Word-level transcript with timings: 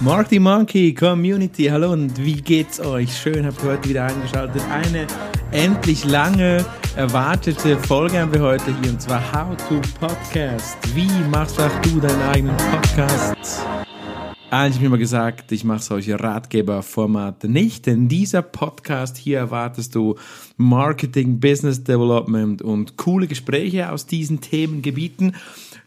Marty 0.00 0.38
Monkey 0.38 0.94
Community, 0.94 1.64
hallo 1.64 1.90
und 1.92 2.24
wie 2.24 2.40
geht's 2.40 2.78
euch? 2.78 3.18
Schön, 3.18 3.44
habt 3.44 3.60
ihr 3.64 3.70
heute 3.70 3.88
wieder 3.88 4.04
eingeschaltet. 4.04 4.62
Eine 4.70 5.08
endlich 5.50 6.04
lange 6.04 6.64
erwartete 6.94 7.76
Folge 7.76 8.20
haben 8.20 8.32
wir 8.32 8.42
heute 8.42 8.66
hier 8.80 8.92
und 8.92 9.02
zwar 9.02 9.20
How 9.32 9.56
to 9.56 9.80
Podcast. 9.98 10.76
Wie 10.94 11.10
machst 11.28 11.60
auch 11.60 11.80
du 11.80 11.98
deinen 11.98 12.22
eigenen 12.22 12.56
Podcast? 12.56 13.66
Eigentlich 14.50 14.76
habe 14.76 14.76
ich 14.76 14.82
immer 14.82 14.98
gesagt, 14.98 15.50
ich 15.50 15.64
mache 15.64 15.82
solche 15.82 16.18
Ratgeberformate 16.18 17.48
nicht, 17.48 17.84
denn 17.86 18.08
dieser 18.08 18.40
Podcast 18.40 19.16
hier 19.16 19.38
erwartest 19.38 19.96
du 19.96 20.14
Marketing, 20.56 21.40
Business 21.40 21.82
Development 21.82 22.62
und 22.62 22.96
coole 22.96 23.26
Gespräche 23.26 23.90
aus 23.90 24.06
diesen 24.06 24.40
Themengebieten. 24.40 25.34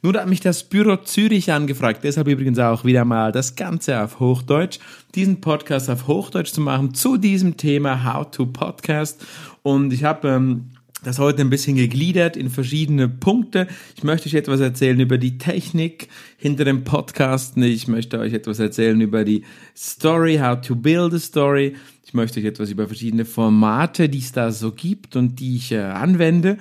Nun 0.03 0.17
hat 0.17 0.27
mich 0.27 0.39
das 0.39 0.63
Büro 0.63 0.95
Zürich 0.95 1.51
angefragt, 1.51 2.03
deshalb 2.03 2.27
übrigens 2.27 2.57
auch 2.57 2.83
wieder 2.83 3.05
mal 3.05 3.31
das 3.31 3.55
Ganze 3.55 4.01
auf 4.01 4.19
Hochdeutsch, 4.19 4.79
diesen 5.13 5.41
Podcast 5.41 5.91
auf 5.91 6.07
Hochdeutsch 6.07 6.53
zu 6.53 6.61
machen 6.61 6.95
zu 6.95 7.17
diesem 7.17 7.55
Thema 7.55 8.03
How 8.03 8.31
to 8.31 8.47
Podcast. 8.47 9.23
Und 9.61 9.93
ich 9.93 10.03
habe 10.03 10.27
ähm, 10.29 10.71
das 11.03 11.19
heute 11.19 11.41
ein 11.41 11.51
bisschen 11.51 11.75
gegliedert 11.75 12.35
in 12.35 12.49
verschiedene 12.49 13.09
Punkte. 13.09 13.67
Ich 13.95 14.03
möchte 14.03 14.27
euch 14.27 14.33
etwas 14.33 14.59
erzählen 14.59 14.99
über 14.99 15.19
die 15.19 15.37
Technik 15.37 16.07
hinter 16.35 16.65
dem 16.65 16.83
Podcast. 16.83 17.55
Ich 17.57 17.87
möchte 17.87 18.17
euch 18.17 18.33
etwas 18.33 18.57
erzählen 18.57 18.99
über 19.01 19.23
die 19.23 19.43
Story, 19.77 20.39
how 20.41 20.59
to 20.59 20.75
build 20.75 21.13
a 21.13 21.19
story. 21.19 21.75
Ich 22.03 22.15
möchte 22.15 22.39
euch 22.39 22.47
etwas 22.47 22.71
über 22.71 22.87
verschiedene 22.87 23.25
Formate, 23.25 24.09
die 24.09 24.17
es 24.17 24.31
da 24.31 24.51
so 24.51 24.71
gibt 24.71 25.15
und 25.15 25.39
die 25.39 25.57
ich 25.57 25.71
äh, 25.71 25.81
anwende 25.81 26.57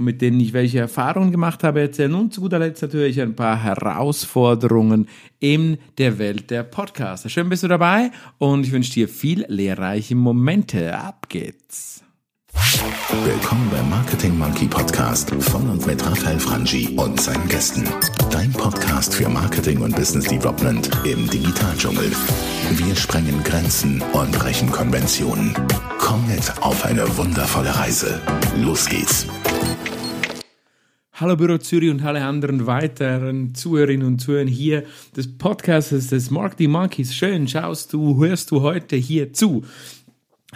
mit 0.00 0.22
denen 0.22 0.40
ich 0.40 0.52
welche 0.52 0.78
Erfahrungen 0.78 1.30
gemacht 1.30 1.62
habe, 1.62 1.80
erzählen 1.80 2.14
und 2.14 2.32
zu 2.32 2.40
guter 2.40 2.58
Letzt 2.58 2.82
natürlich 2.82 3.20
ein 3.20 3.36
paar 3.36 3.62
Herausforderungen 3.62 5.08
in 5.38 5.78
der 5.98 6.18
Welt 6.18 6.50
der 6.50 6.62
Podcaster. 6.62 7.28
Schön 7.28 7.48
bist 7.48 7.62
du 7.62 7.68
dabei 7.68 8.10
und 8.38 8.66
ich 8.66 8.72
wünsche 8.72 8.92
dir 8.92 9.08
viel 9.08 9.44
lehrreiche 9.48 10.14
Momente. 10.14 10.96
Ab 10.96 11.28
geht's. 11.28 12.02
Willkommen 13.24 13.68
beim 13.70 13.88
Marketing 13.90 14.36
Monkey 14.36 14.66
Podcast 14.66 15.30
von 15.30 15.68
und 15.68 15.86
mit 15.86 16.04
Raphael 16.04 16.40
Frangi 16.40 16.88
und 16.96 17.20
seinen 17.20 17.46
Gästen. 17.48 17.84
Dein 18.30 18.52
Podcast 18.52 19.14
für 19.14 19.28
Marketing 19.28 19.80
und 19.82 19.94
Business 19.94 20.26
Development 20.26 20.90
im 21.04 21.28
Digitaldschungel. 21.28 22.10
Wir 22.70 22.96
sprengen 22.96 23.42
Grenzen 23.44 24.02
und 24.12 24.32
brechen 24.32 24.70
Konventionen. 24.70 25.54
Komm 25.98 26.26
mit 26.26 26.52
auf 26.60 26.84
eine 26.84 27.16
wundervolle 27.16 27.74
Reise. 27.76 28.20
Los 28.56 28.88
geht's. 28.88 29.26
Hallo 31.20 31.36
Büro 31.36 31.58
Zürich 31.58 31.90
und 31.90 32.02
alle 32.02 32.24
anderen 32.24 32.66
weiteren 32.66 33.54
Zuhörerinnen 33.54 34.06
und 34.06 34.20
Zuhörer 34.20 34.48
hier 34.48 34.84
des 35.14 35.36
Podcasts 35.36 36.06
des 36.06 36.30
Marketing 36.30 36.70
Monkeys. 36.70 37.14
Schön 37.14 37.46
schaust 37.46 37.92
du, 37.92 38.24
hörst 38.24 38.50
du 38.50 38.62
heute 38.62 38.96
hier 38.96 39.30
zu. 39.34 39.62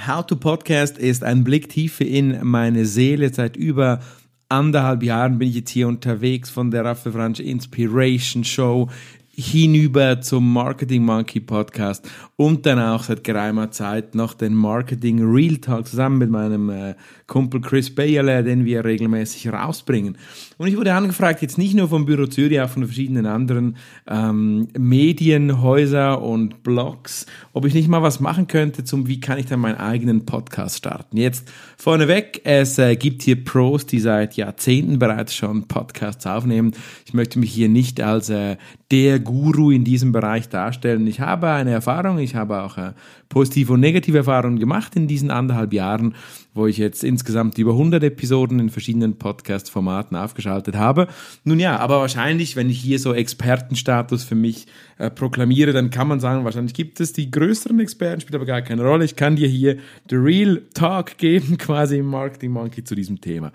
How 0.07 0.25
to 0.25 0.37
Podcast 0.37 0.97
ist 0.97 1.23
ein 1.23 1.45
Blick 1.45 1.69
tiefer 1.69 2.07
in 2.07 2.43
meine 2.47 2.87
Seele. 2.87 3.31
Seit 3.31 3.57
über 3.57 4.01
anderthalb 4.49 5.03
Jahren 5.03 5.39
bin 5.39 5.51
ich 5.51 5.57
jetzt 5.57 5.71
hier 5.71 5.87
unterwegs 5.87 6.49
von 6.49 6.71
der 6.71 6.87
Raffe 6.87 7.13
Franch 7.13 7.41
Inspiration 7.41 8.43
Show 8.43 8.89
hinüber 9.37 10.21
zum 10.21 10.53
Marketing 10.53 11.05
Monkey 11.05 11.41
Podcast 11.41 12.09
und 12.37 12.67
dann 12.67 12.79
auch 12.79 13.05
seit 13.05 13.25
geraumer 13.25 13.71
Zeit 13.71 14.15
noch 14.15 14.35
den 14.35 14.55
Marketing 14.55 15.23
Real 15.23 15.57
Talk 15.57 15.87
zusammen 15.87 16.19
mit 16.19 16.31
meinem 16.31 16.71
äh, 16.71 16.95
Kumpel 17.27 17.61
Chris 17.61 17.95
Bayerle, 17.95 18.45
den 18.45 18.65
wir 18.65 18.85
regelmäßig 18.85 19.53
rausbringen. 19.53 20.19
Und 20.59 20.69
ich 20.69 20.77
wurde 20.77 20.95
angefragt, 20.95 21.43
jetzt 21.43 21.59
nicht 21.59 21.75
nur 21.75 21.89
vom 21.89 22.07
Büro 22.07 22.27
Zürich, 22.27 22.61
auch 22.61 22.69
von 22.69 22.85
verschiedenen 22.85 23.27
anderen 23.27 23.77
ähm, 24.07 24.69
Medienhäuser 24.77 26.21
und 26.23 26.63
Blogs, 26.63 27.27
ob 27.53 27.65
ich 27.65 27.75
nicht 27.75 27.89
mal 27.89 28.03
was 28.03 28.21
machen 28.21 28.47
könnte 28.47 28.85
zum, 28.85 29.07
wie 29.09 29.21
kann 29.21 29.39
ich 29.39 29.47
dann 29.47 29.61
meinen 29.61 29.79
eigenen 29.79 30.27
Podcast 30.27 30.79
starten. 30.79 31.17
Jetzt 31.17 31.51
vorneweg, 31.77 32.41
es 32.45 32.79
äh, 32.79 32.97
gibt 32.97 33.23
hier 33.23 33.43
Pros, 33.43 33.87
die 33.87 34.01
seit 34.01 34.37
Jahrzehnten 34.37 34.99
bereits 34.99 35.35
schon 35.35 35.67
Podcasts 35.67 36.27
aufnehmen. 36.27 36.73
Ich 37.07 37.15
möchte 37.15 37.39
mich 37.39 37.53
hier 37.53 37.69
nicht 37.69 38.01
als 38.01 38.29
äh, 38.29 38.57
der 38.91 39.19
Guru 39.25 39.71
in 39.71 39.85
diesem 39.85 40.13
Bereich 40.13 40.49
darstellen. 40.49 41.07
Ich 41.07 41.21
habe 41.21 41.49
eine 41.51 41.71
Erfahrung, 41.71 42.19
ich 42.19 42.35
habe 42.35 42.63
auch 42.63 42.79
äh, 42.79 42.93
positive 43.29 43.73
und 43.73 43.81
negative 43.81 44.19
Erfahrungen 44.19 44.59
gemacht 44.59 44.95
in 44.95 45.09
diesen 45.09 45.31
anderthalb 45.31 45.73
Jahren, 45.73 46.15
wo 46.55 46.67
ich 46.67 46.79
jetzt 46.79 47.03
insgesamt 47.03 47.59
über 47.59 47.73
100 47.73 48.05
Episoden 48.05 48.61
in 48.61 48.71
verschiedenen 48.71 49.19
Podcast-Formaten 49.19 50.17
aufgeschaltet 50.17 50.77
habe. 50.77 51.09
Nun 51.43 51.59
ja, 51.59 51.79
aber 51.79 51.99
wahrscheinlich, 52.01 52.55
wenn 52.55 52.71
ich 52.71 52.79
hier 52.79 52.99
so 52.99 53.13
Expertenstatus 53.13 54.23
für 54.23 54.37
mich 54.37 54.67
äh, 54.99 55.11
proklamiere, 55.11 55.73
dann 55.73 55.91
kann 55.91 56.07
man 56.07 56.21
sagen, 56.21 56.45
wahrscheinlich 56.45 56.75
gibt 56.75 57.01
es 57.01 57.13
die 57.13 57.31
größeren 57.31 57.81
Experten, 57.81 58.21
spielt 58.21 58.37
aber 58.37 58.47
gar 58.47 58.63
keine 58.63 58.83
Rolle. 58.85 59.05
Ich 59.05 59.17
kann 59.17 59.37
dir 59.37 59.49
hier 59.49 59.79
the 60.09 60.17
real 60.17 60.63
talk 60.75 61.19
geben, 61.19 61.59
quasi 61.59 61.99
im 61.99 62.07
Marketing 62.07 62.53
Monkey 62.53 62.85
zu 62.85 62.95
diesem 62.95 63.21
Thema. 63.21 63.53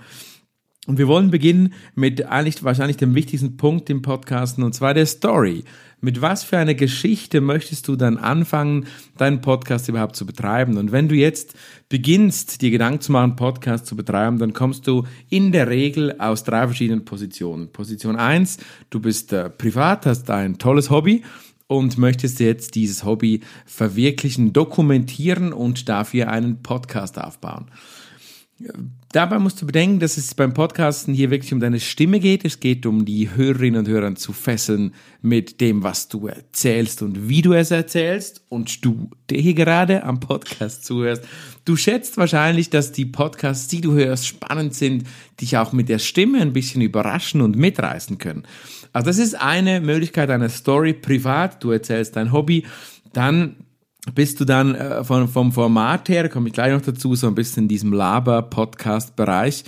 Und 0.89 0.97
wir 0.97 1.07
wollen 1.07 1.29
beginnen 1.29 1.73
mit 1.93 2.25
eigentlich 2.25 2.63
wahrscheinlich 2.63 2.97
dem 2.97 3.13
wichtigsten 3.13 3.57
Punkt 3.57 3.91
im 3.91 4.01
Podcasten, 4.01 4.63
und 4.63 4.73
zwar 4.73 4.95
der 4.95 5.05
Story. 5.05 5.63
Mit 6.01 6.19
was 6.19 6.43
für 6.43 6.57
einer 6.57 6.73
Geschichte 6.73 7.41
möchtest 7.41 7.87
du 7.87 7.95
dann 7.95 8.17
anfangen, 8.17 8.87
deinen 9.15 9.39
Podcast 9.39 9.87
überhaupt 9.87 10.15
zu 10.15 10.25
betreiben? 10.25 10.77
Und 10.77 10.91
wenn 10.91 11.07
du 11.07 11.13
jetzt 11.13 11.53
beginnst, 11.89 12.63
dir 12.63 12.71
Gedanken 12.71 13.01
zu 13.01 13.11
machen, 13.11 13.35
Podcast 13.35 13.85
zu 13.85 13.95
betreiben, 13.95 14.39
dann 14.39 14.53
kommst 14.53 14.87
du 14.87 15.03
in 15.29 15.51
der 15.51 15.69
Regel 15.69 16.15
aus 16.17 16.43
drei 16.43 16.65
verschiedenen 16.65 17.05
Positionen. 17.05 17.71
Position 17.71 18.15
eins: 18.15 18.57
du 18.89 18.99
bist 18.99 19.31
äh, 19.31 19.51
privat, 19.51 20.07
hast 20.07 20.27
ein 20.31 20.57
tolles 20.57 20.89
Hobby 20.89 21.21
und 21.67 21.99
möchtest 21.99 22.39
jetzt 22.39 22.73
dieses 22.73 23.03
Hobby 23.03 23.41
verwirklichen, 23.67 24.53
dokumentieren 24.53 25.53
und 25.53 25.87
dafür 25.87 26.29
einen 26.29 26.63
Podcast 26.63 27.19
aufbauen. 27.21 27.67
Dabei 29.11 29.39
musst 29.39 29.61
du 29.61 29.65
bedenken, 29.65 29.99
dass 29.99 30.17
es 30.17 30.35
beim 30.35 30.53
Podcasten 30.53 31.13
hier 31.13 31.31
wirklich 31.31 31.53
um 31.53 31.59
deine 31.59 31.79
Stimme 31.79 32.19
geht. 32.19 32.45
Es 32.45 32.59
geht 32.59 32.85
um 32.85 33.05
die 33.05 33.33
Hörerinnen 33.33 33.79
und 33.79 33.87
Hörer 33.87 34.13
zu 34.15 34.33
fesseln 34.33 34.93
mit 35.21 35.61
dem, 35.61 35.81
was 35.81 36.09
du 36.09 36.27
erzählst 36.27 37.01
und 37.01 37.27
wie 37.27 37.41
du 37.41 37.53
es 37.53 37.71
erzählst. 37.71 38.43
Und 38.49 38.83
du, 38.85 39.09
der 39.29 39.39
hier 39.39 39.55
gerade 39.55 40.03
am 40.03 40.19
Podcast 40.19 40.85
zuhörst, 40.85 41.23
du 41.65 41.75
schätzt 41.75 42.17
wahrscheinlich, 42.17 42.69
dass 42.69 42.91
die 42.91 43.05
Podcasts, 43.05 43.67
die 43.67 43.81
du 43.81 43.93
hörst, 43.93 44.27
spannend 44.27 44.75
sind, 44.75 45.05
dich 45.41 45.57
auch 45.57 45.71
mit 45.71 45.89
der 45.89 45.99
Stimme 45.99 46.39
ein 46.41 46.53
bisschen 46.53 46.81
überraschen 46.81 47.41
und 47.41 47.55
mitreißen 47.55 48.17
können. 48.19 48.43
Also 48.93 49.07
das 49.07 49.17
ist 49.17 49.35
eine 49.35 49.81
Möglichkeit 49.81 50.29
einer 50.29 50.49
Story 50.49 50.93
privat. 50.93 51.63
Du 51.63 51.71
erzählst 51.71 52.15
dein 52.15 52.31
Hobby. 52.31 52.65
Dann 53.13 53.55
bist 54.13 54.39
du 54.39 54.45
dann 54.45 54.75
äh, 54.75 55.03
von, 55.03 55.27
vom 55.27 55.51
Format 55.51 56.09
her, 56.09 56.29
komme 56.29 56.47
ich 56.47 56.53
gleich 56.53 56.73
noch 56.73 56.81
dazu, 56.81 57.15
so 57.15 57.27
ein 57.27 57.35
bisschen 57.35 57.63
in 57.63 57.67
diesem 57.67 57.93
Laber-Podcast-Bereich. 57.93 59.63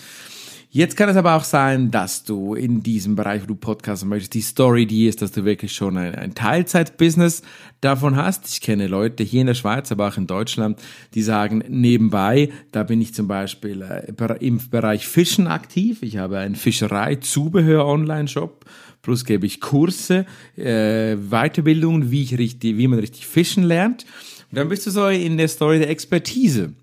Jetzt 0.73 0.95
kann 0.95 1.09
es 1.09 1.17
aber 1.17 1.35
auch 1.35 1.43
sein, 1.43 1.91
dass 1.91 2.23
du 2.23 2.55
in 2.55 2.81
diesem 2.81 3.17
Bereich, 3.17 3.43
wo 3.43 3.45
du 3.45 3.55
podcasten 3.55 4.07
möchtest, 4.07 4.35
die 4.35 4.41
Story 4.41 4.85
die 4.85 5.07
ist, 5.07 5.21
dass 5.21 5.33
du 5.33 5.43
wirklich 5.43 5.73
schon 5.73 5.97
ein, 5.97 6.15
ein 6.15 6.33
Teilzeit-Business 6.33 7.41
davon 7.81 8.15
hast. 8.15 8.47
Ich 8.47 8.61
kenne 8.61 8.87
Leute 8.87 9.21
hier 9.21 9.41
in 9.41 9.47
der 9.47 9.53
Schweiz, 9.53 9.91
aber 9.91 10.07
auch 10.07 10.15
in 10.15 10.27
Deutschland, 10.27 10.79
die 11.13 11.23
sagen, 11.23 11.61
nebenbei, 11.67 12.51
da 12.71 12.83
bin 12.83 13.01
ich 13.01 13.13
zum 13.13 13.27
Beispiel 13.27 13.81
äh, 13.81 14.13
im 14.39 14.61
Bereich 14.69 15.07
Fischen 15.07 15.47
aktiv. 15.47 16.03
Ich 16.03 16.15
habe 16.15 16.37
einen 16.37 16.55
Fischerei-Zubehör-Online-Shop 16.55 18.63
Plus 19.01 19.25
gebe 19.25 19.47
ich 19.47 19.61
Kurse, 19.61 20.25
äh, 20.55 21.15
Weiterbildungen, 21.15 22.11
wie, 22.11 22.23
ich 22.23 22.37
richtig, 22.37 22.77
wie 22.77 22.87
man 22.87 22.99
richtig 22.99 23.25
fischen 23.25 23.63
lernt. 23.63 24.05
Und 24.51 24.57
dann 24.57 24.69
bist 24.69 24.85
du 24.85 24.91
so 24.91 25.07
in 25.07 25.37
der 25.37 25.47
Story 25.47 25.79
der 25.79 25.89
Expertise. 25.89 26.73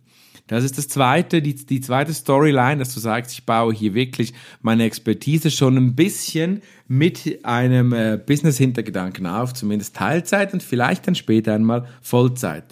Das 0.48 0.64
ist 0.64 0.76
das 0.78 0.88
zweite, 0.88 1.40
die, 1.40 1.54
die 1.54 1.80
zweite 1.80 2.12
Storyline, 2.12 2.78
dass 2.78 2.94
du 2.94 3.00
sagst, 3.00 3.32
ich 3.32 3.44
baue 3.44 3.72
hier 3.72 3.94
wirklich 3.94 4.32
meine 4.62 4.84
Expertise 4.84 5.50
schon 5.50 5.76
ein 5.76 5.94
bisschen 5.94 6.62
mit 6.88 7.40
einem 7.44 7.92
äh, 7.92 8.18
Business-Hintergedanken 8.24 9.26
auf, 9.26 9.54
zumindest 9.54 9.94
Teilzeit 9.94 10.54
und 10.54 10.62
vielleicht 10.62 11.06
dann 11.06 11.14
später 11.14 11.54
einmal 11.54 11.86
Vollzeit. 12.00 12.64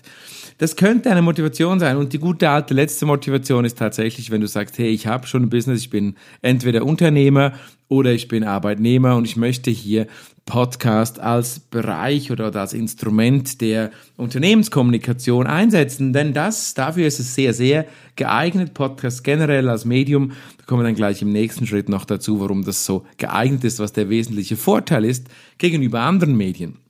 Das 0.58 0.74
könnte 0.76 1.10
eine 1.10 1.20
Motivation 1.20 1.78
sein 1.78 1.98
und 1.98 2.14
die 2.14 2.18
gute 2.18 2.48
alte 2.48 2.72
letzte 2.72 3.04
Motivation 3.04 3.66
ist 3.66 3.76
tatsächlich, 3.78 4.30
wenn 4.30 4.40
du 4.40 4.46
sagst, 4.46 4.78
hey, 4.78 4.88
ich 4.88 5.06
habe 5.06 5.26
schon 5.26 5.42
ein 5.42 5.50
Business, 5.50 5.80
ich 5.80 5.90
bin 5.90 6.16
entweder 6.40 6.86
Unternehmer 6.86 7.52
oder 7.88 8.12
ich 8.12 8.28
bin 8.28 8.44
Arbeitnehmer 8.44 9.16
und 9.16 9.24
ich 9.24 9.36
möchte 9.36 9.70
hier 9.70 10.06
Podcast 10.44 11.18
als 11.18 11.58
Bereich 11.58 12.30
oder 12.30 12.54
als 12.54 12.72
Instrument 12.72 13.60
der 13.60 13.90
Unternehmenskommunikation 14.16 15.46
einsetzen, 15.46 16.12
denn 16.12 16.32
das, 16.32 16.74
dafür 16.74 17.06
ist 17.06 17.18
es 17.18 17.34
sehr, 17.34 17.52
sehr 17.52 17.86
geeignet, 18.14 18.72
Podcast 18.72 19.24
generell 19.24 19.68
als 19.68 19.84
Medium, 19.84 20.32
da 20.58 20.64
kommen 20.66 20.82
wir 20.82 20.84
dann 20.84 20.94
gleich 20.94 21.20
im 21.20 21.32
nächsten 21.32 21.66
Schritt 21.66 21.88
noch 21.88 22.04
dazu, 22.04 22.40
warum 22.40 22.64
das 22.64 22.84
so 22.84 23.04
geeignet 23.18 23.64
ist, 23.64 23.80
was 23.80 23.92
der 23.92 24.08
wesentliche 24.08 24.56
Vorteil 24.56 25.04
ist 25.04 25.26
gegenüber 25.58 26.00
anderen 26.00 26.36
Medien. 26.36 26.85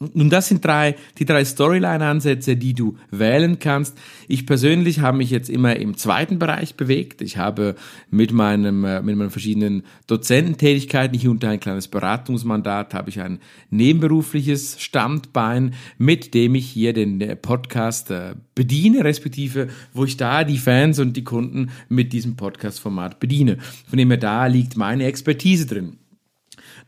Nun, 0.00 0.30
das 0.30 0.46
sind 0.46 0.64
drei, 0.64 0.94
die 1.18 1.24
drei 1.24 1.44
Storyline-Ansätze, 1.44 2.56
die 2.56 2.72
du 2.72 2.96
wählen 3.10 3.58
kannst. 3.58 3.98
Ich 4.28 4.46
persönlich 4.46 5.00
habe 5.00 5.18
mich 5.18 5.30
jetzt 5.30 5.50
immer 5.50 5.74
im 5.74 5.96
zweiten 5.96 6.38
Bereich 6.38 6.76
bewegt. 6.76 7.20
Ich 7.20 7.36
habe 7.36 7.74
mit 8.08 8.32
meinem, 8.32 8.84
äh, 8.84 9.02
mit 9.02 9.16
meinen 9.16 9.30
verschiedenen 9.30 9.82
Dozententätigkeiten, 10.06 11.18
hier 11.18 11.32
unter 11.32 11.48
ein 11.48 11.58
kleines 11.58 11.88
Beratungsmandat, 11.88 12.94
habe 12.94 13.10
ich 13.10 13.20
ein 13.20 13.40
nebenberufliches 13.70 14.80
Standbein, 14.80 15.74
mit 15.98 16.32
dem 16.32 16.54
ich 16.54 16.68
hier 16.68 16.92
den 16.92 17.20
äh, 17.20 17.34
Podcast 17.34 18.12
äh, 18.12 18.36
bediene, 18.54 19.02
respektive, 19.02 19.66
wo 19.92 20.04
ich 20.04 20.16
da 20.16 20.44
die 20.44 20.58
Fans 20.58 21.00
und 21.00 21.16
die 21.16 21.24
Kunden 21.24 21.70
mit 21.88 22.12
diesem 22.12 22.36
Podcast-Format 22.36 23.18
bediene. 23.18 23.58
Von 23.88 23.98
dem 23.98 24.10
her 24.10 24.18
da 24.18 24.46
liegt 24.46 24.76
meine 24.76 25.06
Expertise 25.06 25.66
drin. 25.66 25.96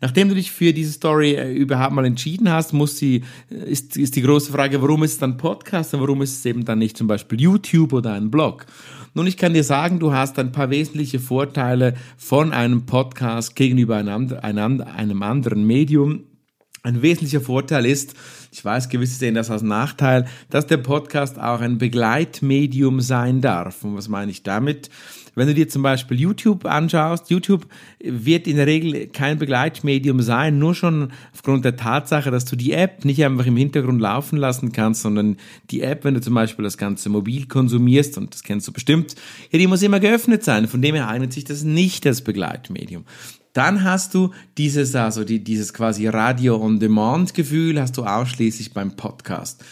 Nachdem 0.01 0.29
du 0.29 0.35
dich 0.35 0.51
für 0.51 0.73
diese 0.73 0.93
Story 0.93 1.35
äh, 1.35 1.53
überhaupt 1.53 1.93
mal 1.93 2.05
entschieden 2.05 2.51
hast, 2.51 2.73
muss 2.73 2.99
sie, 2.99 3.23
äh, 3.51 3.71
ist, 3.71 3.97
ist 3.97 4.17
die 4.17 4.23
große 4.23 4.53
Frage, 4.53 4.81
warum 4.81 5.03
ist 5.03 5.13
es 5.13 5.19
dann 5.19 5.37
Podcast 5.37 5.95
und 5.95 6.01
warum 6.01 6.23
ist 6.23 6.39
es 6.39 6.47
eben 6.47 6.65
dann 6.65 6.79
nicht 6.79 6.97
zum 6.97 7.07
Beispiel 7.07 7.41
YouTube 7.41 7.93
oder 7.93 8.15
ein 8.15 8.31
Blog? 8.31 8.67
Nun, 9.13 9.27
ich 9.27 9.37
kann 9.37 9.55
dir 9.55 9.65
sagen, 9.65 9.99
du 9.99 10.13
hast 10.13 10.39
ein 10.39 10.53
paar 10.53 10.71
wesentliche 10.71 11.19
Vorteile 11.19 11.95
von 12.17 12.53
einem 12.53 12.87
Podcast 12.87 13.57
gegenüber 13.57 13.97
einem, 13.97 14.33
einem 14.43 15.23
anderen 15.23 15.67
Medium. 15.67 16.25
Ein 16.83 17.03
wesentlicher 17.03 17.43
Vorteil 17.43 17.85
ist, 17.85 18.15
ich 18.53 18.65
weiß, 18.65 18.89
gewisse 18.89 19.17
sehen 19.17 19.35
das 19.35 19.51
als 19.51 19.63
Nachteil, 19.63 20.27
dass 20.49 20.67
der 20.67 20.79
Podcast 20.79 21.39
auch 21.39 21.61
ein 21.61 21.77
Begleitmedium 21.77 23.03
sein 23.03 23.43
darf. 23.43 23.85
Und 23.85 23.97
was 23.97 24.09
meine 24.09 24.31
ich 24.31 24.43
damit? 24.43 24.89
Wenn 25.35 25.47
du 25.47 25.55
dir 25.55 25.69
zum 25.69 25.83
Beispiel 25.83 26.19
YouTube 26.19 26.65
anschaust, 26.65 27.31
YouTube 27.31 27.67
wird 28.03 28.47
in 28.47 28.57
der 28.57 28.67
Regel 28.67 29.09
kein 29.09 29.39
Begleitmedium 29.39 30.23
sein, 30.23 30.59
nur 30.59 30.75
schon 30.75 31.13
aufgrund 31.33 31.65
der 31.65 31.77
Tatsache, 31.77 32.31
dass 32.31 32.47
du 32.47 32.57
die 32.57 32.73
App 32.73 33.05
nicht 33.05 33.23
einfach 33.25 33.47
im 33.47 33.57
Hintergrund 33.57 34.01
laufen 34.01 34.39
lassen 34.39 34.73
kannst, 34.73 35.03
sondern 35.03 35.37
die 35.71 35.83
App, 35.83 36.05
wenn 36.05 36.15
du 36.15 36.21
zum 36.21 36.35
Beispiel 36.35 36.63
das 36.63 36.79
Ganze 36.79 37.11
mobil 37.11 37.47
konsumierst, 37.47 38.19
und 38.19 38.35
das 38.35 38.43
kennst 38.43 38.67
du 38.67 38.73
bestimmt, 38.73 39.15
ja, 39.51 39.59
die 39.59 39.67
muss 39.67 39.83
immer 39.83 40.01
geöffnet 40.01 40.45
sein. 40.45 40.67
Von 40.67 40.83
dem 40.83 40.95
her 40.95 41.09
eignet 41.09 41.33
sich 41.33 41.45
das 41.45 41.63
nicht 41.63 42.07
als 42.07 42.23
Begleitmedium. 42.23 43.05
Dann 43.53 43.83
hast 43.85 44.15
du 44.15 44.33
dieses, 44.59 44.95
also 44.95 45.25
die, 45.25 45.43
dieses 45.43 45.75
quasi 45.75 46.07
Radio-on-Demand-Gefühl 46.07 47.81
hast 47.81 47.97
du 47.97 48.05
ausschließlich 48.05 48.73
beim 48.73 48.97
Podcast. 48.97 49.65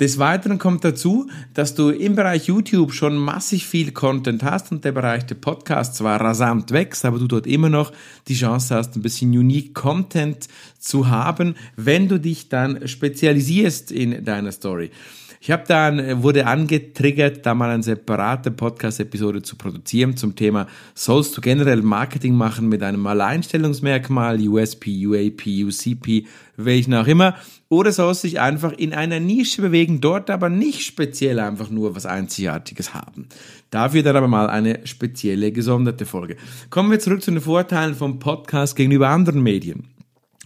Des 0.00 0.18
Weiteren 0.18 0.58
kommt 0.58 0.84
dazu, 0.84 1.28
dass 1.54 1.74
du 1.74 1.88
im 1.90 2.14
Bereich 2.14 2.46
YouTube 2.46 2.92
schon 2.92 3.16
massig 3.16 3.66
viel 3.66 3.90
Content 3.90 4.44
hast 4.44 4.70
und 4.70 4.84
der 4.84 4.92
Bereich 4.92 5.26
der 5.26 5.34
Podcast 5.34 5.96
zwar 5.96 6.20
rasant 6.20 6.70
wächst, 6.70 7.04
aber 7.04 7.18
du 7.18 7.26
dort 7.26 7.48
immer 7.48 7.68
noch 7.68 7.92
die 8.28 8.36
Chance 8.36 8.76
hast, 8.76 8.94
ein 8.94 9.02
bisschen 9.02 9.32
unique 9.36 9.74
Content 9.74 10.46
zu 10.78 11.08
haben, 11.08 11.56
wenn 11.74 12.06
du 12.06 12.20
dich 12.20 12.48
dann 12.48 12.86
spezialisierst 12.86 13.90
in 13.90 14.24
deiner 14.24 14.52
Story. 14.52 14.92
Ich 15.40 15.50
habe 15.52 15.64
dann, 15.66 15.98
äh, 15.98 16.22
wurde 16.22 16.46
angetriggert, 16.46 17.46
da 17.46 17.54
mal 17.54 17.70
eine 17.70 17.82
separate 17.82 18.50
Podcast-Episode 18.50 19.42
zu 19.42 19.56
produzieren 19.56 20.16
zum 20.16 20.34
Thema, 20.34 20.66
sollst 20.94 21.36
du 21.36 21.40
generell 21.40 21.82
Marketing 21.82 22.34
machen 22.34 22.68
mit 22.68 22.82
einem 22.82 23.06
Alleinstellungsmerkmal, 23.06 24.40
USP, 24.40 25.06
UAP, 25.06 25.46
UCP, 25.64 26.26
welchen 26.64 26.94
auch 26.94 27.06
immer, 27.06 27.36
oder 27.68 27.92
sollst 27.92 28.24
du 28.24 28.28
dich 28.28 28.40
einfach 28.40 28.72
in 28.72 28.92
einer 28.92 29.20
Nische 29.20 29.62
bewegen, 29.62 30.00
dort 30.00 30.28
aber 30.28 30.48
nicht 30.48 30.82
speziell 30.84 31.38
einfach 31.38 31.70
nur 31.70 31.94
was 31.94 32.04
Einzigartiges 32.04 32.94
haben. 32.94 33.28
Dafür 33.70 34.02
dann 34.02 34.16
aber 34.16 34.28
mal 34.28 34.50
eine 34.50 34.80
spezielle, 34.84 35.52
gesonderte 35.52 36.04
Folge. 36.04 36.36
Kommen 36.70 36.90
wir 36.90 36.98
zurück 36.98 37.22
zu 37.22 37.30
den 37.30 37.40
Vorteilen 37.40 37.94
vom 37.94 38.18
Podcast 38.18 38.74
gegenüber 38.76 39.08
anderen 39.08 39.42
Medien. 39.42 39.88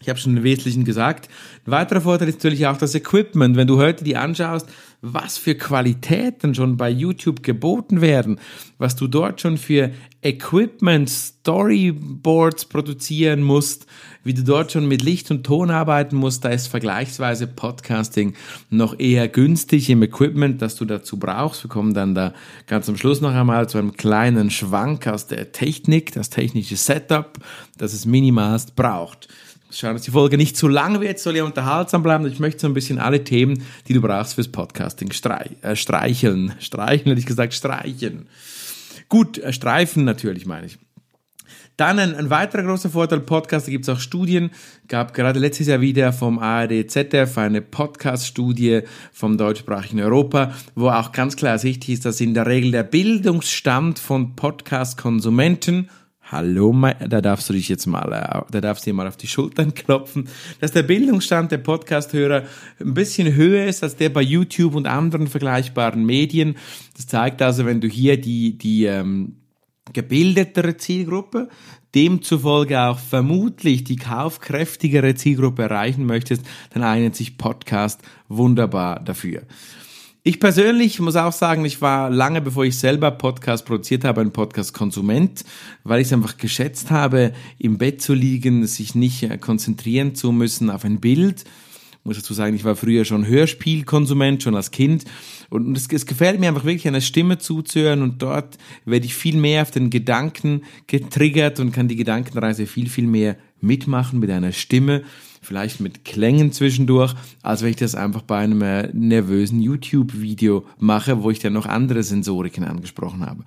Ich 0.02 0.08
habe 0.08 0.18
schon 0.18 0.36
im 0.36 0.42
Wesentlichen 0.42 0.84
gesagt. 0.84 1.28
Ein 1.64 1.70
weiterer 1.70 2.00
Vorteil 2.00 2.28
ist 2.28 2.38
natürlich 2.38 2.66
auch 2.66 2.76
das 2.76 2.94
Equipment. 2.94 3.56
Wenn 3.56 3.68
du 3.68 3.78
heute 3.78 4.02
die 4.02 4.16
anschaust, 4.16 4.68
was 5.04 5.36
für 5.36 5.56
Qualitäten 5.56 6.54
schon 6.54 6.76
bei 6.76 6.88
YouTube 6.88 7.42
geboten 7.42 8.00
werden, 8.00 8.38
was 8.78 8.94
du 8.94 9.08
dort 9.08 9.40
schon 9.40 9.58
für 9.58 9.90
Equipment, 10.22 11.10
Storyboards 11.10 12.66
produzieren 12.66 13.42
musst, 13.42 13.86
wie 14.22 14.32
du 14.32 14.44
dort 14.44 14.70
schon 14.70 14.86
mit 14.86 15.02
Licht 15.02 15.32
und 15.32 15.42
Ton 15.42 15.72
arbeiten 15.72 16.14
musst, 16.14 16.44
da 16.44 16.50
ist 16.50 16.68
vergleichsweise 16.68 17.48
Podcasting 17.48 18.34
noch 18.70 18.96
eher 18.96 19.26
günstig 19.26 19.90
im 19.90 20.04
Equipment, 20.04 20.62
das 20.62 20.76
du 20.76 20.84
dazu 20.84 21.18
brauchst. 21.18 21.64
Wir 21.64 21.68
kommen 21.68 21.94
dann 21.94 22.14
da 22.14 22.32
ganz 22.68 22.88
am 22.88 22.96
Schluss 22.96 23.20
noch 23.20 23.34
einmal 23.34 23.68
zu 23.68 23.78
einem 23.78 23.94
kleinen 23.96 24.52
Schwank 24.52 25.08
aus 25.08 25.26
der 25.26 25.50
Technik, 25.50 26.12
das 26.12 26.30
technische 26.30 26.76
Setup, 26.76 27.38
das 27.76 27.92
es 27.92 28.06
minimalst 28.06 28.76
braucht. 28.76 29.26
Schauen, 29.74 29.94
dass 29.94 30.02
die 30.02 30.10
Folge 30.10 30.36
nicht 30.36 30.56
zu 30.56 30.68
lang 30.68 31.00
wird, 31.00 31.18
soll 31.18 31.36
ja 31.36 31.44
unterhaltsam 31.44 32.02
bleiben. 32.02 32.26
Ich 32.26 32.38
möchte 32.38 32.60
so 32.60 32.66
ein 32.66 32.74
bisschen 32.74 32.98
alle 32.98 33.24
Themen, 33.24 33.62
die 33.88 33.94
du 33.94 34.02
brauchst 34.02 34.34
fürs 34.34 34.48
Podcasting, 34.48 35.12
streich, 35.12 35.52
äh, 35.62 35.76
streicheln. 35.76 36.54
Streicheln 36.60 37.08
hätte 37.08 37.20
ich 37.20 37.26
gesagt, 37.26 37.54
streichen. 37.54 38.28
Gut, 39.08 39.38
äh, 39.38 39.52
streifen 39.52 40.04
natürlich 40.04 40.44
meine 40.44 40.66
ich. 40.66 40.78
Dann 41.78 41.98
ein, 41.98 42.14
ein 42.14 42.28
weiterer 42.28 42.64
großer 42.64 42.90
Vorteil, 42.90 43.20
Podcast, 43.20 43.66
da 43.66 43.70
gibt 43.70 43.84
es 43.84 43.88
auch 43.88 43.98
Studien, 43.98 44.50
gab 44.88 45.14
gerade 45.14 45.40
letztes 45.40 45.68
Jahr 45.68 45.80
wieder 45.80 46.12
vom 46.12 46.38
ARD 46.38 46.90
ZDF 46.90 47.38
eine 47.38 47.62
Podcast-Studie 47.62 48.82
vom 49.10 49.38
deutschsprachigen 49.38 50.02
Europa, 50.02 50.54
wo 50.74 50.90
auch 50.90 51.12
ganz 51.12 51.34
klar 51.34 51.58
sichtlich 51.58 51.94
ist, 51.94 52.04
dass 52.04 52.20
in 52.20 52.34
der 52.34 52.46
Regel 52.46 52.72
der 52.72 52.82
Bildungsstand 52.82 53.98
von 53.98 54.36
Podcast-Konsumenten 54.36 55.88
Hallo, 56.32 56.74
da 57.10 57.20
darfst 57.20 57.50
du 57.50 57.52
dich 57.52 57.68
jetzt 57.68 57.84
mal, 57.84 58.10
äh, 58.10 58.50
da 58.50 58.60
darfst 58.62 58.86
du 58.86 58.90
dir 58.90 58.94
mal 58.94 59.06
auf 59.06 59.18
die 59.18 59.26
Schultern 59.26 59.74
klopfen, 59.74 60.30
dass 60.60 60.72
der 60.72 60.82
Bildungsstand 60.82 61.52
der 61.52 61.58
Podcast-Hörer 61.58 62.44
ein 62.80 62.94
bisschen 62.94 63.34
höher 63.34 63.66
ist 63.66 63.82
als 63.82 63.96
der 63.96 64.08
bei 64.08 64.22
YouTube 64.22 64.74
und 64.74 64.86
anderen 64.86 65.26
vergleichbaren 65.26 66.06
Medien. 66.06 66.56
Das 66.96 67.06
zeigt 67.06 67.42
also, 67.42 67.66
wenn 67.66 67.82
du 67.82 67.86
hier 67.86 68.18
die, 68.18 68.56
die 68.56 68.86
ähm, 68.86 69.36
gebildetere 69.92 70.78
Zielgruppe, 70.78 71.50
demzufolge 71.94 72.80
auch 72.80 72.98
vermutlich 72.98 73.84
die 73.84 73.96
kaufkräftigere 73.96 75.14
Zielgruppe 75.14 75.64
erreichen 75.64 76.06
möchtest, 76.06 76.46
dann 76.72 76.82
eignet 76.82 77.14
sich 77.14 77.36
Podcast 77.36 78.00
wunderbar 78.28 79.00
dafür. 79.00 79.42
Ich 80.24 80.38
persönlich 80.38 81.00
muss 81.00 81.16
auch 81.16 81.32
sagen, 81.32 81.64
ich 81.64 81.80
war 81.80 82.08
lange 82.08 82.40
bevor 82.40 82.64
ich 82.64 82.78
selber 82.78 83.10
Podcast 83.10 83.66
produziert 83.66 84.04
habe, 84.04 84.20
ein 84.20 84.30
Podcast-Konsument, 84.30 85.44
weil 85.82 86.00
ich 86.00 86.06
es 86.06 86.12
einfach 86.12 86.36
geschätzt 86.36 86.92
habe, 86.92 87.32
im 87.58 87.76
Bett 87.76 88.00
zu 88.00 88.14
liegen, 88.14 88.64
sich 88.68 88.94
nicht 88.94 89.24
äh, 89.24 89.36
konzentrieren 89.36 90.14
zu 90.14 90.30
müssen 90.30 90.70
auf 90.70 90.84
ein 90.84 91.00
Bild. 91.00 91.40
Ich 91.40 92.04
muss 92.04 92.18
dazu 92.18 92.34
sagen, 92.34 92.54
ich 92.54 92.62
war 92.62 92.76
früher 92.76 93.04
schon 93.04 93.26
Hörspielkonsument, 93.26 94.44
schon 94.44 94.54
als 94.54 94.70
Kind. 94.70 95.06
Und 95.50 95.76
es, 95.76 95.88
es 95.90 96.06
gefällt 96.06 96.38
mir 96.38 96.46
einfach 96.46 96.64
wirklich, 96.64 96.86
einer 96.86 97.00
Stimme 97.00 97.38
zuzuhören 97.38 98.02
und 98.02 98.22
dort 98.22 98.58
werde 98.84 99.06
ich 99.06 99.16
viel 99.16 99.36
mehr 99.36 99.62
auf 99.62 99.72
den 99.72 99.90
Gedanken 99.90 100.62
getriggert 100.86 101.58
und 101.58 101.72
kann 101.72 101.88
die 101.88 101.96
Gedankenreise 101.96 102.66
viel, 102.66 102.88
viel 102.88 103.08
mehr 103.08 103.36
mitmachen 103.60 104.20
mit 104.20 104.30
einer 104.30 104.52
Stimme 104.52 105.02
vielleicht 105.42 105.80
mit 105.80 106.04
Klängen 106.04 106.52
zwischendurch, 106.52 107.14
als 107.42 107.62
wenn 107.62 107.70
ich 107.70 107.76
das 107.76 107.94
einfach 107.94 108.22
bei 108.22 108.38
einem 108.38 108.62
äh, 108.62 108.88
nervösen 108.92 109.60
YouTube-Video 109.60 110.64
mache, 110.78 111.22
wo 111.22 111.30
ich 111.30 111.40
dann 111.40 111.52
noch 111.52 111.66
andere 111.66 112.02
Sensoriken 112.02 112.64
angesprochen 112.64 113.26
habe. 113.26 113.44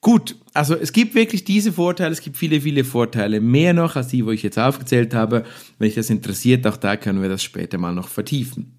Gut, 0.00 0.36
also 0.52 0.74
es 0.74 0.92
gibt 0.92 1.14
wirklich 1.14 1.44
diese 1.44 1.72
Vorteile, 1.72 2.12
es 2.12 2.20
gibt 2.20 2.36
viele, 2.36 2.60
viele 2.60 2.84
Vorteile, 2.84 3.40
mehr 3.40 3.72
noch 3.72 3.96
als 3.96 4.08
die, 4.08 4.26
wo 4.26 4.32
ich 4.32 4.42
jetzt 4.42 4.58
aufgezählt 4.58 5.14
habe. 5.14 5.44
Wenn 5.78 5.86
dich 5.86 5.94
das 5.94 6.10
interessiert, 6.10 6.66
auch 6.66 6.76
da 6.76 6.98
können 6.98 7.22
wir 7.22 7.30
das 7.30 7.42
später 7.42 7.78
mal 7.78 7.94
noch 7.94 8.08
vertiefen. 8.08 8.74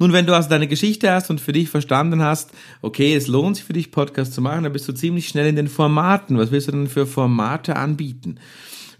Nun, 0.00 0.12
wenn 0.12 0.26
du 0.26 0.34
also 0.34 0.48
deine 0.48 0.66
Geschichte 0.66 1.12
hast 1.12 1.30
und 1.30 1.40
für 1.40 1.52
dich 1.52 1.68
verstanden 1.68 2.22
hast, 2.22 2.50
okay, 2.80 3.14
es 3.14 3.28
lohnt 3.28 3.56
sich 3.56 3.64
für 3.64 3.72
dich, 3.72 3.92
Podcast 3.92 4.32
zu 4.32 4.40
machen, 4.40 4.64
dann 4.64 4.72
bist 4.72 4.88
du 4.88 4.92
ziemlich 4.92 5.28
schnell 5.28 5.46
in 5.46 5.54
den 5.54 5.68
Formaten. 5.68 6.38
Was 6.38 6.50
willst 6.50 6.66
du 6.66 6.72
denn 6.72 6.88
für 6.88 7.06
Formate 7.06 7.76
anbieten? 7.76 8.38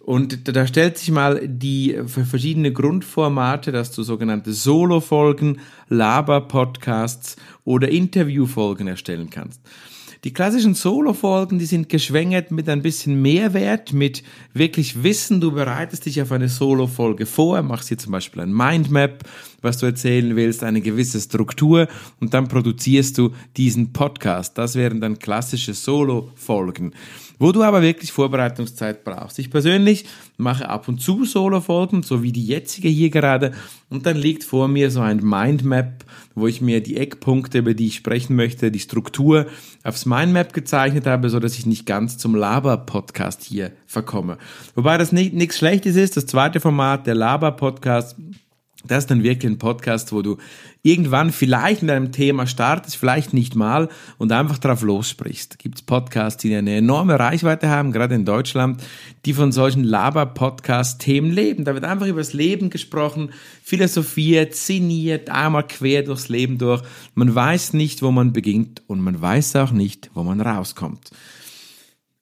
Und 0.05 0.49
da 0.49 0.67
stellt 0.67 0.99
sich 0.99 1.13
mal 1.13 1.47
die 1.47 1.97
verschiedene 2.07 2.73
Grundformate, 2.73 3.71
dass 3.71 3.93
du 3.93 4.03
sogenannte 4.03 4.53
Solo-Folgen, 4.53 5.61
Laber-Podcasts 5.89 7.37
oder 7.65 7.89
Interview-Folgen 7.89 8.89
erstellen 8.89 9.31
kannst. 9.31 9.61
Die 10.25 10.33
klassischen 10.33 10.75
Solo-Folgen, 10.75 11.59
die 11.59 11.67
sind 11.67 11.89
geschwängert 11.89 12.51
mit 12.53 12.69
ein 12.69 12.83
bisschen 12.83 13.21
Mehrwert, 13.23 13.93
mit 13.93 14.23
wirklich 14.55 15.03
Wissen. 15.03 15.41
Du 15.41 15.51
bereitest 15.53 16.07
dich 16.07 16.23
auf 16.23 16.31
eine 16.31 16.49
Solo-Folge 16.49 17.27
vor, 17.27 17.61
machst 17.63 17.89
hier 17.89 17.99
zum 17.99 18.13
Beispiel 18.13 18.43
ein 18.43 18.53
Mindmap, 18.53 19.25
was 19.63 19.79
du 19.79 19.87
erzählen 19.87 20.37
willst, 20.37 20.63
eine 20.63 20.81
gewisse 20.81 21.21
Struktur 21.21 21.89
und 22.21 22.35
dann 22.35 22.49
produzierst 22.49 23.17
du 23.19 23.31
diesen 23.57 23.93
Podcast. 23.93 24.59
Das 24.59 24.75
wären 24.75 25.01
dann 25.01 25.19
klassische 25.19 25.75
Solo-Folgen 25.75 26.93
wo 27.43 27.51
du 27.51 27.65
aber 27.65 27.83
wirklich 27.83 28.13
Vorbereitungszeit 28.13 29.03
brauchst. 29.03 29.41
Ich 29.41 29.51
persönlich 29.51 30.05
mache 30.37 30.69
ab 30.69 30.87
und 30.87 31.01
zu 31.01 31.25
Solo-Folgen, 31.25 32.05
so 32.05 32.23
wie 32.23 32.31
die 32.31 32.47
jetzige 32.47 32.89
hier 32.89 33.11
gerade, 33.11 33.51
und 33.91 34.07
dann 34.07 34.17
liegt 34.17 34.45
vor 34.45 34.69
mir 34.69 34.93
so 34.93 35.01
ein 35.01 35.19
Mindmap, 35.25 36.05
wo 36.37 36.47
ich 36.47 36.61
mir 36.61 36.81
die 36.81 36.97
Eckpunkte, 36.97 37.59
über 37.59 37.75
die 37.75 37.89
ich 37.89 37.97
sprechen 37.97 38.37
möchte, 38.37 38.71
die 38.71 38.79
Struktur 38.79 39.47
aufs 39.83 40.07
Mindmap 40.07 40.53
gezeichnet 40.53 41.07
habe, 41.07 41.31
so 41.31 41.41
dass 41.41 41.59
ich 41.59 41.67
nicht 41.67 41.85
ganz 41.85 42.17
zum 42.17 42.37
Laber-Podcast 42.37 43.43
hier 43.43 43.73
verkomme. 43.87 44.39
Wobei 44.77 44.97
das 44.97 45.11
nichts 45.11 45.59
Schlechtes 45.59 45.97
ist. 45.97 46.17
Das 46.17 46.27
zweite 46.27 46.61
Format, 46.61 47.09
der 47.09 47.17
Laber-Podcast, 47.17 48.15
Das 48.87 49.05
ist 49.05 49.11
dann 49.11 49.23
wirklich 49.23 49.51
ein 49.51 49.59
Podcast, 49.59 50.13
wo 50.13 50.23
du 50.23 50.39
irgendwann 50.83 51.31
vielleicht 51.31 51.83
in 51.83 51.89
deinem 51.89 52.11
Thema 52.11 52.47
startest, 52.47 52.97
vielleicht 52.97 53.33
nicht 53.33 53.55
mal 53.55 53.89
und 54.19 54.33
einfach 54.33 54.59
drauf 54.59 54.83
lossprichst. 54.83 55.59
Gibt 55.59 55.77
es 55.77 55.83
Podcasts, 55.83 56.43
die 56.43 56.55
eine 56.55 56.77
enorme 56.77 57.19
Reichweite 57.19 57.69
haben, 57.69 57.93
gerade 57.93 58.17
in 58.17 58.25
Deutschland, 58.25 58.83
die 59.25 59.33
von 59.33 59.53
solchen 59.53 59.85
Laber-Podcast-Themen 59.85 61.31
leben. 61.31 61.65
Da 61.65 61.75
wird 61.75 61.85
einfach 61.85 62.07
über 62.07 62.21
das 62.21 62.33
Leben 62.33 62.71
gesprochen, 62.71 63.31
philosophiert, 63.63 64.57
sinniert, 64.57 65.31
einmal 65.31 65.67
quer 65.67 66.03
durchs 66.03 66.29
Leben 66.29 66.59
durch. 66.59 66.83
Man 67.15 67.33
weiß 67.33 67.75
nicht, 67.75 68.03
wo 68.03 68.11
man 68.11 68.33
beginnt 68.33 68.83
und 68.89 69.01
man 69.01 69.21
weiß 69.21 69.55
auch 69.57 69.71
nicht, 69.71 70.11
wo 70.15 70.25
man 70.25 70.41
rauskommt. 70.41 71.11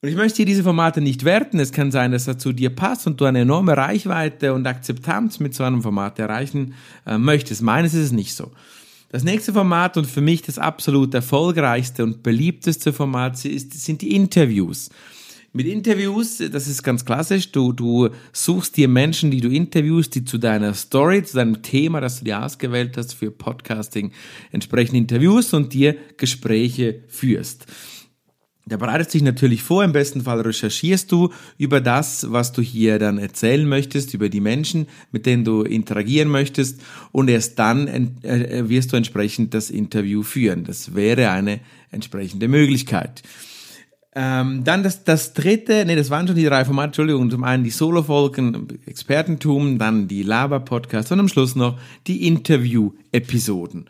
Und 0.03 0.09
ich 0.09 0.15
möchte 0.15 0.37
hier 0.37 0.47
diese 0.47 0.63
Formate 0.63 0.99
nicht 0.99 1.25
werten. 1.25 1.59
Es 1.59 1.71
kann 1.71 1.91
sein, 1.91 2.11
dass 2.11 2.27
er 2.27 2.39
zu 2.39 2.53
dir 2.53 2.71
passt 2.71 3.05
und 3.05 3.21
du 3.21 3.25
eine 3.25 3.41
enorme 3.41 3.77
Reichweite 3.77 4.53
und 4.53 4.65
Akzeptanz 4.65 5.39
mit 5.39 5.53
so 5.53 5.63
einem 5.63 5.83
Format 5.83 6.17
erreichen 6.17 6.73
äh, 7.05 7.19
möchtest. 7.19 7.61
Meines 7.61 7.93
ist 7.93 8.05
es 8.05 8.11
nicht 8.11 8.33
so. 8.33 8.51
Das 9.09 9.23
nächste 9.23 9.53
Format 9.53 9.97
und 9.97 10.07
für 10.07 10.21
mich 10.21 10.41
das 10.41 10.57
absolut 10.57 11.13
erfolgreichste 11.13 12.03
und 12.03 12.23
beliebteste 12.23 12.93
Format 12.93 13.45
ist, 13.45 13.73
sind 13.73 14.01
die 14.01 14.15
Interviews. 14.15 14.89
Mit 15.53 15.67
Interviews, 15.67 16.37
das 16.37 16.67
ist 16.67 16.81
ganz 16.81 17.03
klassisch, 17.03 17.51
du, 17.51 17.73
du 17.73 18.09
suchst 18.31 18.77
dir 18.77 18.87
Menschen, 18.87 19.29
die 19.29 19.41
du 19.41 19.49
interviewst, 19.49 20.15
die 20.15 20.23
zu 20.23 20.37
deiner 20.37 20.73
Story, 20.73 21.23
zu 21.23 21.35
deinem 21.35 21.61
Thema, 21.61 21.99
das 21.99 22.19
du 22.19 22.25
dir 22.25 22.41
ausgewählt 22.41 22.95
hast 22.95 23.13
für 23.13 23.29
Podcasting, 23.29 24.13
entsprechend 24.51 24.95
interviews 24.95 25.53
und 25.53 25.73
dir 25.73 25.95
Gespräche 26.15 27.01
führst. 27.09 27.67
Der 28.65 28.77
bereitet 28.77 29.09
sich 29.09 29.23
natürlich 29.23 29.63
vor, 29.63 29.83
im 29.83 29.91
besten 29.91 30.21
Fall 30.21 30.39
recherchierst 30.41 31.11
du 31.11 31.29
über 31.57 31.81
das, 31.81 32.31
was 32.31 32.51
du 32.51 32.61
hier 32.61 32.99
dann 32.99 33.17
erzählen 33.17 33.67
möchtest, 33.67 34.13
über 34.13 34.29
die 34.29 34.39
Menschen, 34.39 34.87
mit 35.11 35.25
denen 35.25 35.43
du 35.43 35.63
interagieren 35.63 36.29
möchtest 36.29 36.79
und 37.11 37.29
erst 37.29 37.57
dann 37.57 37.87
äh, 38.21 38.69
wirst 38.69 38.93
du 38.93 38.97
entsprechend 38.97 39.55
das 39.55 39.71
Interview 39.71 40.21
führen. 40.21 40.63
Das 40.63 40.93
wäre 40.93 41.31
eine 41.31 41.59
entsprechende 41.89 42.47
Möglichkeit. 42.47 43.23
Ähm, 44.13 44.63
dann 44.65 44.83
das, 44.83 45.05
das 45.05 45.33
dritte, 45.33 45.85
nee, 45.85 45.95
das 45.95 46.09
waren 46.09 46.27
schon 46.27 46.35
die 46.35 46.43
drei 46.43 46.65
Formate, 46.65 46.87
Entschuldigung, 46.87 47.31
zum 47.31 47.45
einen 47.45 47.63
die 47.63 47.69
Solo-Folgen, 47.69 48.67
Expertentum, 48.85 49.79
dann 49.79 50.09
die 50.09 50.23
Lava-Podcasts 50.23 51.11
und 51.11 51.21
am 51.21 51.29
Schluss 51.29 51.55
noch 51.55 51.79
die 52.07 52.27
Interview-Episoden. 52.27 53.85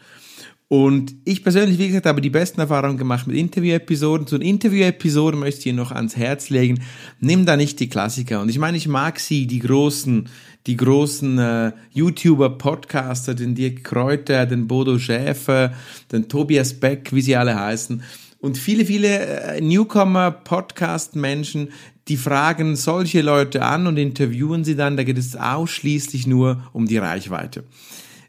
Und 0.72 1.16
ich 1.26 1.44
persönlich, 1.44 1.78
wie 1.80 1.88
gesagt, 1.88 2.06
habe 2.06 2.22
die 2.22 2.30
besten 2.30 2.62
Erfahrungen 2.62 2.98
gemacht 2.98 3.28
mit 3.28 3.36
Interview-Episoden. 3.36 4.26
Zu 4.26 4.38
den 4.38 4.48
Interview-Episoden 4.48 5.38
möchte 5.38 5.58
ich 5.58 5.64
dir 5.66 5.74
noch 5.74 5.92
ans 5.92 6.16
Herz 6.16 6.50
legen. 6.50 6.80
Nimm 7.20 7.46
da 7.46 7.58
nicht 7.58 7.82
die 7.82 7.90
Klassiker. 7.90 8.40
Und 8.40 8.48
ich 8.48 8.58
meine, 8.58 8.78
ich 8.78 8.88
mag 8.88 9.20
sie, 9.20 9.48
die 9.48 9.60
großen, 9.60 10.30
die 10.68 10.78
großen 10.78 11.38
äh, 11.40 11.74
YouTuber, 11.92 12.52
Podcaster, 12.52 13.36
den 13.36 13.54
Dirk 13.54 13.84
Kräuter, 13.84 14.46
den 14.46 14.70
Bodo 14.70 14.98
Schäfer, 14.98 15.74
den 16.14 16.30
Tobias 16.30 16.80
Beck, 16.80 17.12
wie 17.12 17.22
sie 17.22 17.36
alle 17.36 17.60
heißen. 17.60 18.02
Und 18.40 18.58
viele, 18.58 18.86
viele 18.86 19.26
äh, 19.26 19.60
Newcomer-Podcast-Menschen, 19.60 21.74
die 22.08 22.16
fragen 22.16 22.78
solche 22.78 23.22
Leute 23.22 23.66
an 23.66 23.88
und 23.88 23.98
interviewen 23.98 24.64
sie 24.64 24.78
dann. 24.78 24.96
Da 24.96 25.04
geht 25.04 25.18
es 25.18 25.36
ausschließlich 25.36 26.28
nur 26.28 26.64
um 26.72 26.86
die 26.86 26.98
Reichweite. 26.98 27.66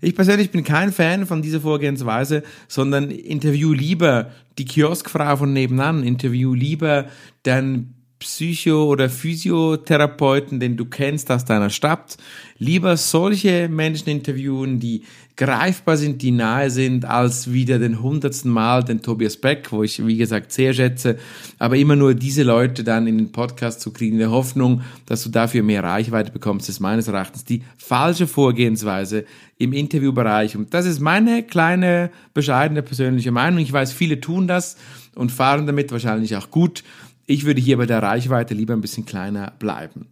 Ich 0.05 0.17
persönlich 0.17 0.51
bin 0.51 0.65
kein 0.65 0.93
Fan 0.93 1.27
von 1.27 1.43
dieser 1.43 1.61
Vorgehensweise, 1.61 2.43
sondern 2.67 3.13
interview 3.13 3.73
lieber 3.73 4.33
die 4.59 4.65
Kioskfrau 4.65 5.37
von 5.37 5.53
nebenan, 5.53 6.03
interview 6.03 6.55
lieber 6.55 7.07
den 7.47 7.95
Psycho- 8.23 8.87
oder 8.87 9.11
Physiotherapeuten, 9.11 10.61
den 10.61 10.77
du 10.77 10.85
kennst 10.85 11.31
aus 11.31 11.45
deiner 11.45 11.71
Stadt. 11.71 12.17
Lieber 12.59 12.97
solche 12.97 13.69
Menschen 13.69 14.09
interviewen, 14.09 14.81
die 14.81 15.03
greifbar 15.37 15.97
sind, 15.97 16.23
die 16.23 16.31
nahe 16.31 16.71
sind, 16.71 17.05
als 17.05 17.53
wieder 17.53 17.79
den 17.79 18.03
hundertsten 18.03 18.51
Mal 18.51 18.85
den 18.85 19.03
Tobias 19.03 19.37
Beck, 19.37 19.73
wo 19.73 19.83
ich, 19.83 20.07
wie 20.07 20.17
gesagt, 20.17 20.53
sehr 20.53 20.75
schätze, 20.75 21.19
aber 21.59 21.77
immer 21.77 21.97
nur 21.97 22.15
diese 22.15 22.43
Leute 22.43 22.85
dann 22.85 23.07
in 23.07 23.19
den 23.19 23.33
Podcast 23.33 23.81
zu 23.81 23.93
kriegen, 23.93 24.15
in 24.15 24.19
der 24.21 24.31
Hoffnung, 24.31 24.83
dass 25.07 25.23
du 25.25 25.31
dafür 25.31 25.63
mehr 25.63 25.83
Reichweite 25.83 26.33
bekommst, 26.33 26.69
ist 26.69 26.81
meines 26.81 27.09
Erachtens 27.09 27.45
die 27.45 27.63
falsche 27.77 28.27
Vorgehensweise 28.27 29.25
im 29.59 29.73
Interviewbereich. 29.73 30.57
Und 30.57 30.75
das 30.75 30.87
ist 30.87 31.01
meine 31.01 31.43
kleine, 31.43 32.11
bescheidene 32.35 32.83
persönliche 32.83 33.33
Meinung. 33.33 33.61
Ich 33.61 33.73
weiß, 33.73 33.93
viele 33.93 34.21
tun 34.21 34.47
das 34.47 34.77
und 35.15 35.33
fahren 35.33 35.67
damit 35.67 35.93
wahrscheinlich 35.93 36.37
auch 36.37 36.51
gut. 36.51 36.85
Ich 37.33 37.47
würde 37.47 37.63
hier 37.63 37.79
bei 37.79 37.87
der 37.87 38.03
Reichweite 38.03 38.53
lieber 38.53 38.75
ein 38.75 38.83
bisschen 38.83 39.07
kleiner 39.07 39.55
bleiben. 39.59 40.09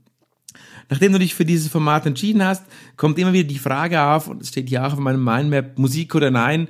Nachdem 0.88 1.12
du 1.12 1.18
dich 1.18 1.34
für 1.34 1.44
dieses 1.44 1.68
Format 1.68 2.06
entschieden 2.06 2.42
hast, 2.42 2.64
kommt 2.96 3.18
immer 3.18 3.34
wieder 3.34 3.46
die 3.46 3.58
Frage 3.58 4.00
auf, 4.00 4.26
und 4.26 4.40
es 4.40 4.48
steht 4.48 4.70
hier 4.70 4.86
auch 4.86 4.94
auf 4.94 4.98
meinem 4.98 5.22
Mindmap, 5.22 5.78
Musik 5.78 6.14
oder 6.14 6.30
nein. 6.30 6.68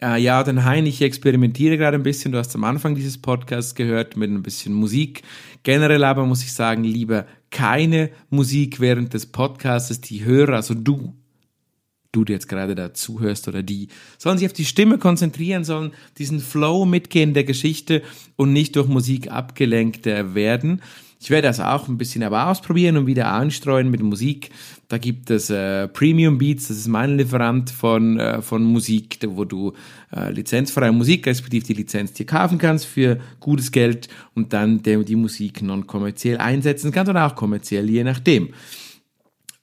Äh, 0.00 0.18
ja 0.22 0.40
oder 0.40 0.54
nein, 0.54 0.86
ich 0.86 1.02
experimentiere 1.02 1.76
gerade 1.76 1.98
ein 1.98 2.02
bisschen. 2.02 2.32
Du 2.32 2.38
hast 2.38 2.54
am 2.54 2.64
Anfang 2.64 2.94
dieses 2.94 3.20
Podcasts 3.20 3.74
gehört 3.74 4.16
mit 4.16 4.30
ein 4.30 4.42
bisschen 4.42 4.72
Musik. 4.72 5.22
Generell 5.62 6.04
aber 6.04 6.24
muss 6.24 6.42
ich 6.42 6.54
sagen, 6.54 6.82
lieber 6.82 7.26
keine 7.50 8.08
Musik 8.30 8.80
während 8.80 9.12
des 9.12 9.26
Podcasts. 9.26 10.00
Die 10.00 10.24
Hörer, 10.24 10.54
also 10.54 10.72
du 10.72 11.14
du 12.24 12.32
jetzt 12.32 12.48
gerade 12.48 12.74
dazu 12.74 13.20
hörst 13.20 13.48
oder 13.48 13.62
die, 13.62 13.88
sollen 14.18 14.38
sich 14.38 14.46
auf 14.46 14.52
die 14.52 14.64
Stimme 14.64 14.98
konzentrieren, 14.98 15.64
sollen 15.64 15.92
diesen 16.18 16.40
Flow 16.40 16.84
mitgehen 16.84 17.34
der 17.34 17.44
Geschichte 17.44 18.02
und 18.36 18.52
nicht 18.52 18.76
durch 18.76 18.88
Musik 18.88 19.30
abgelenkt 19.30 20.06
werden. 20.06 20.80
Ich 21.18 21.30
werde 21.30 21.48
das 21.48 21.60
auch 21.60 21.88
ein 21.88 21.96
bisschen 21.96 22.22
aber 22.22 22.48
ausprobieren 22.48 22.98
und 22.98 23.06
wieder 23.06 23.32
anstreuen 23.32 23.90
mit 23.90 24.02
Musik. 24.02 24.50
Da 24.88 24.98
gibt 24.98 25.30
es 25.30 25.50
äh, 25.50 25.88
Premium 25.88 26.38
Beats, 26.38 26.68
das 26.68 26.76
ist 26.76 26.88
mein 26.88 27.16
Lieferant 27.16 27.70
von, 27.70 28.20
äh, 28.20 28.42
von 28.42 28.62
Musik, 28.62 29.18
wo 29.26 29.44
du 29.44 29.72
äh, 30.14 30.30
lizenzfreie 30.30 30.92
Musik, 30.92 31.26
respektive 31.26 31.66
die 31.66 31.72
Lizenz 31.72 32.12
dir 32.12 32.26
kaufen 32.26 32.58
kannst 32.58 32.84
für 32.84 33.18
gutes 33.40 33.72
Geld 33.72 34.08
und 34.34 34.52
dann 34.52 34.82
die 34.82 35.16
Musik 35.16 35.62
non-kommerziell 35.62 36.38
einsetzen 36.38 36.92
kannst 36.92 37.10
oder 37.10 37.26
auch 37.26 37.34
kommerziell, 37.34 37.88
je 37.90 38.04
nachdem. 38.04 38.50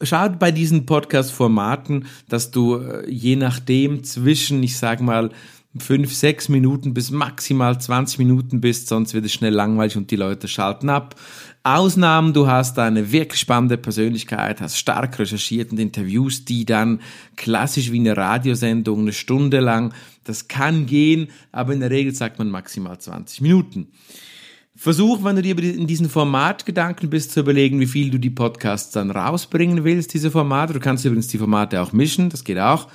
Schaut 0.02 0.40
bei 0.40 0.52
diesen 0.52 0.86
Podcast-Formaten, 0.86 2.06
dass 2.28 2.52
du 2.52 2.78
äh, 2.78 3.10
je 3.10 3.36
nachdem 3.36 4.04
zwischen, 4.04 4.62
ich 4.64 4.78
sag 4.78 5.02
mal, 5.02 5.32
fünf, 5.78 6.14
sechs 6.14 6.50
Minuten 6.50 6.94
bis 6.94 7.10
maximal 7.10 7.80
20 7.80 8.20
Minuten 8.20 8.62
bist, 8.62 8.88
sonst 8.88 9.14
wird 9.14 9.26
es 9.26 9.34
schnell 9.34 9.54
langweilig 9.54 9.98
und 9.98 10.12
die 10.12 10.16
Leute 10.16 10.48
schalten 10.48 10.90
ab. 10.90 11.16
Ausnahmen, 11.64 12.34
du 12.34 12.48
hast 12.48 12.78
eine 12.78 13.12
wirklich 13.12 13.40
spannende 13.40 13.78
Persönlichkeit, 13.78 14.62
hast 14.62 14.78
stark 14.78 15.18
recherchiert 15.18 15.72
und 15.72 15.80
Interviews, 15.80 16.46
die 16.46 16.66
dann 16.66 17.02
klassisch 17.38 17.92
wie 17.92 18.00
eine 18.00 18.16
Radiosendung 18.16 19.00
eine 19.00 19.14
Stunde 19.14 19.62
lang, 19.62 19.94
das 20.26 20.48
kann 20.48 20.86
gehen, 20.86 21.30
aber 21.52 21.74
in 21.74 21.80
der 21.80 21.90
Regel 21.90 22.14
sagt 22.14 22.38
man 22.38 22.50
maximal 22.50 23.00
20 23.00 23.42
Minuten. 23.42 23.88
Versuch, 24.76 25.24
wenn 25.24 25.36
du 25.36 25.42
dir 25.44 25.58
in 25.58 25.86
diesen 25.86 26.10
Formatgedanken 26.10 27.10
bist, 27.10 27.32
zu 27.32 27.42
überlegen, 27.42 27.80
wie 27.80 27.86
viel 27.86 28.10
du 28.10 28.18
die 28.18 28.32
Podcasts 28.32 28.92
dann 28.92 29.12
rausbringen 29.12 29.84
willst, 29.84 30.14
diese 30.14 30.32
Formate. 30.32 30.74
Du 30.74 30.80
kannst 30.80 31.06
übrigens 31.06 31.28
die 31.28 31.38
Formate 31.38 31.82
auch 31.82 31.94
mischen, 31.94 32.30
das 32.30 32.44
geht 32.44 32.58
auch. 32.58 32.88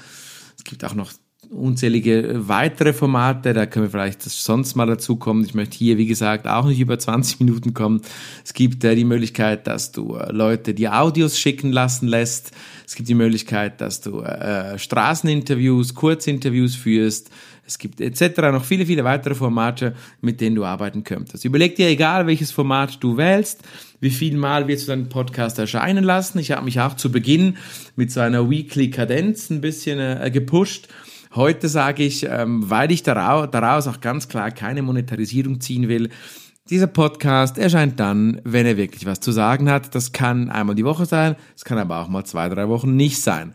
Es 0.56 0.64
gibt 0.64 0.84
auch 0.84 0.94
noch 0.94 1.12
unzählige 1.50 2.48
weitere 2.48 2.92
Formate, 2.92 3.52
da 3.52 3.66
können 3.66 3.86
wir 3.86 3.90
vielleicht 3.90 4.22
sonst 4.22 4.74
mal 4.74 4.86
dazu 4.86 5.16
kommen. 5.16 5.44
Ich 5.44 5.54
möchte 5.54 5.76
hier, 5.76 5.96
wie 5.98 6.06
gesagt, 6.06 6.46
auch 6.46 6.66
nicht 6.66 6.80
über 6.80 6.98
20 6.98 7.40
Minuten 7.40 7.74
kommen. 7.74 8.02
Es 8.44 8.54
gibt 8.54 8.84
äh, 8.84 8.94
die 8.94 9.04
Möglichkeit, 9.04 9.66
dass 9.66 9.92
du 9.92 10.16
äh, 10.16 10.32
Leute 10.32 10.74
die 10.74 10.88
Audios 10.88 11.38
schicken 11.38 11.72
lassen 11.72 12.08
lässt. 12.08 12.52
Es 12.86 12.94
gibt 12.94 13.08
die 13.08 13.14
Möglichkeit, 13.14 13.80
dass 13.80 14.00
du 14.00 14.20
äh, 14.20 14.78
Straßeninterviews, 14.78 15.94
Kurzinterviews 15.94 16.74
führst. 16.74 17.30
Es 17.68 17.78
gibt 17.78 18.00
etc. 18.00 18.40
noch 18.50 18.64
viele, 18.64 18.86
viele 18.86 19.04
weitere 19.04 19.34
Formate, 19.34 19.94
mit 20.20 20.40
denen 20.40 20.56
du 20.56 20.64
arbeiten 20.64 21.04
könntest. 21.04 21.44
Überleg 21.44 21.76
dir, 21.76 21.88
egal 21.88 22.26
welches 22.26 22.50
Format 22.50 23.02
du 23.04 23.16
wählst, 23.16 23.62
wie 24.00 24.10
viel 24.10 24.36
Mal 24.36 24.66
wirst 24.66 24.88
du 24.88 24.92
deinen 24.92 25.08
Podcast 25.08 25.58
erscheinen 25.58 26.02
lassen. 26.02 26.38
Ich 26.38 26.50
habe 26.50 26.64
mich 26.64 26.80
auch 26.80 26.94
zu 26.94 27.12
Beginn 27.12 27.58
mit 27.94 28.10
so 28.10 28.20
einer 28.20 28.48
Weekly 28.48 28.90
Kadenz 28.90 29.50
ein 29.50 29.60
bisschen 29.60 30.00
äh, 30.00 30.30
gepusht 30.32 30.88
Heute 31.34 31.68
sage 31.68 32.04
ich, 32.04 32.24
ähm, 32.24 32.70
weil 32.70 32.90
ich 32.90 33.02
daraus 33.02 33.86
auch 33.86 34.00
ganz 34.00 34.28
klar 34.28 34.50
keine 34.50 34.82
Monetarisierung 34.82 35.60
ziehen 35.60 35.88
will, 35.88 36.08
dieser 36.70 36.86
Podcast 36.86 37.56
erscheint 37.56 37.98
dann, 37.98 38.40
wenn 38.44 38.66
er 38.66 38.76
wirklich 38.76 39.06
was 39.06 39.20
zu 39.20 39.32
sagen 39.32 39.70
hat. 39.70 39.94
Das 39.94 40.12
kann 40.12 40.50
einmal 40.50 40.74
die 40.74 40.84
Woche 40.84 41.06
sein, 41.06 41.36
es 41.56 41.64
kann 41.64 41.78
aber 41.78 41.98
auch 41.98 42.08
mal 42.08 42.24
zwei, 42.24 42.48
drei 42.48 42.68
Wochen 42.68 42.94
nicht 42.96 43.22
sein. 43.22 43.54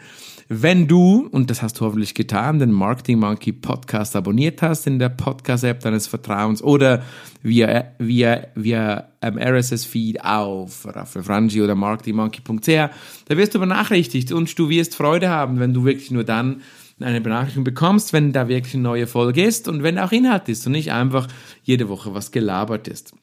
Wenn 0.49 0.87
du, 0.87 1.27
und 1.31 1.49
das 1.49 1.61
hast 1.61 1.79
du 1.79 1.85
hoffentlich 1.85 2.13
getan, 2.13 2.59
den 2.59 2.71
Marketing 2.71 3.19
Monkey 3.19 3.53
Podcast 3.53 4.15
abonniert 4.15 4.61
hast 4.61 4.87
in 4.87 4.99
der 4.99 5.09
Podcast-App 5.09 5.79
deines 5.79 6.07
Vertrauens 6.07 6.61
oder 6.61 7.03
via, 7.41 7.85
via, 7.99 8.47
via 8.55 9.07
RSS-Feed 9.23 10.23
auf 10.23 10.87
Frangi 11.21 11.61
oder 11.61 11.75
marketingmonkey.ch, 11.75 12.67
da 12.67 13.37
wirst 13.37 13.55
du 13.55 13.59
benachrichtigt 13.59 14.31
und 14.31 14.57
du 14.57 14.69
wirst 14.69 14.95
Freude 14.95 15.29
haben, 15.29 15.59
wenn 15.59 15.73
du 15.73 15.85
wirklich 15.85 16.11
nur 16.11 16.23
dann 16.23 16.61
eine 16.99 17.21
Benachrichtigung 17.21 17.63
bekommst, 17.63 18.13
wenn 18.13 18.33
da 18.33 18.47
wirklich 18.47 18.73
eine 18.75 18.83
neue 18.83 19.07
Folge 19.07 19.43
ist 19.43 19.67
und 19.67 19.83
wenn 19.83 19.97
auch 19.97 20.11
Inhalt 20.11 20.49
ist 20.49 20.65
und 20.65 20.73
nicht 20.73 20.91
einfach 20.91 21.27
jede 21.63 21.89
Woche 21.89 22.13
was 22.13 22.31
gelabert 22.31 22.87
ist. 22.87 23.13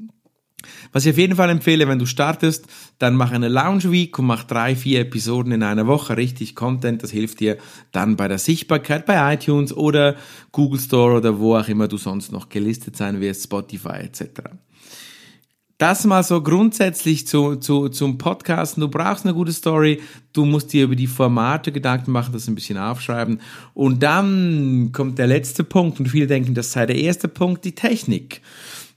Was 0.93 1.07
ich 1.07 1.13
auf 1.13 1.19
jeden 1.19 1.37
Fall 1.37 1.51
empfehle, 1.51 1.89
wenn 1.89 1.99
du 1.99 2.07
startest, 2.07 2.67
dann 2.99 3.15
mach 3.15 3.33
eine 3.33 3.49
Lounge 3.49 3.91
Week 3.91 4.19
und 4.19 4.27
mach 4.27 4.45
drei, 4.45 4.77
vier 4.77 5.01
Episoden 5.01 5.53
in 5.53 5.63
einer 5.63 5.87
Woche, 5.87 6.17
richtig 6.17 6.55
Content. 6.55 7.03
Das 7.03 7.11
hilft 7.11 7.41
dir 7.41 7.59
dann 7.93 8.17
bei 8.17 8.29
der 8.29 8.39
Sichtbarkeit 8.39 9.07
bei 9.07 9.35
iTunes 9.35 9.77
oder 9.77 10.17
Google 10.53 10.81
Store 10.81 11.17
oder 11.17 11.39
wo 11.39 11.57
auch 11.57 11.69
immer 11.69 11.89
du 11.89 11.97
sonst 11.97 12.33
noch 12.33 12.49
gelistet 12.49 12.97
sein 12.97 13.21
wirst, 13.21 13.45
Spotify 13.45 14.01
etc. 14.01 14.43
Das 15.81 16.05
mal 16.05 16.23
so 16.23 16.43
grundsätzlich 16.43 17.27
zu, 17.27 17.57
zu, 17.57 17.89
zum 17.89 18.19
Podcasten. 18.19 18.83
Du 18.83 18.89
brauchst 18.89 19.25
eine 19.25 19.33
gute 19.33 19.55
Story. 19.55 20.03
Du 20.35 20.45
musst 20.45 20.75
dir 20.75 20.85
über 20.85 20.95
die 20.95 21.07
Formate 21.07 21.73
Gedanken 21.73 22.13
machen, 22.13 22.35
das 22.35 22.47
ein 22.49 22.55
bisschen 22.55 22.77
aufschreiben. 22.77 23.41
Und 23.73 24.03
dann 24.03 24.91
kommt 24.93 25.19
der 25.19 25.27
letzte 25.27 25.65
Punkt. 25.65 25.99
Und 25.99 26.11
viele 26.11 26.27
denken, 26.27 26.53
das 26.53 26.73
sei 26.73 26.85
der 26.85 26.97
erste 26.97 27.29
Punkt, 27.29 27.65
die 27.65 27.75
Technik. 27.75 28.43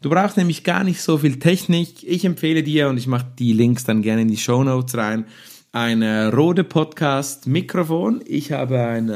Du 0.04 0.10
brauchst 0.10 0.36
nämlich 0.36 0.66
gar 0.66 0.84
nicht 0.84 1.02
so 1.02 1.18
viel 1.18 1.40
Technik. 1.40 2.04
Ich 2.04 2.26
empfehle 2.26 2.62
dir, 2.62 2.90
und 2.90 2.98
ich 2.98 3.08
mache 3.08 3.26
die 3.40 3.54
Links 3.54 3.86
dann 3.86 4.02
gerne 4.02 4.24
in 4.24 4.28
die 4.28 4.36
Show 4.36 4.62
Notes 4.62 4.98
rein, 4.98 5.24
ein 5.72 6.04
Rode 6.04 6.66
Podcast 6.66 7.48
Mikrofon. 7.48 8.22
Ich 8.26 8.52
habe 8.52 8.82
ein 8.82 9.10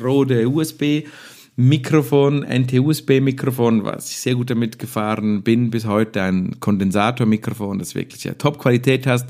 Rode 0.00 0.48
USB 0.48 1.08
Mikrofon, 1.60 2.44
NT-USB-Mikrofon, 2.48 3.82
was 3.82 4.08
ich 4.12 4.18
sehr 4.18 4.36
gut 4.36 4.48
damit 4.48 4.78
gefahren 4.78 5.42
bin 5.42 5.70
bis 5.70 5.86
heute, 5.86 6.22
ein 6.22 6.60
Kondensatormikrofon, 6.60 7.80
das 7.80 7.96
wirklich 7.96 8.22
ja 8.22 8.34
Top-Qualität 8.34 9.08
hast, 9.08 9.26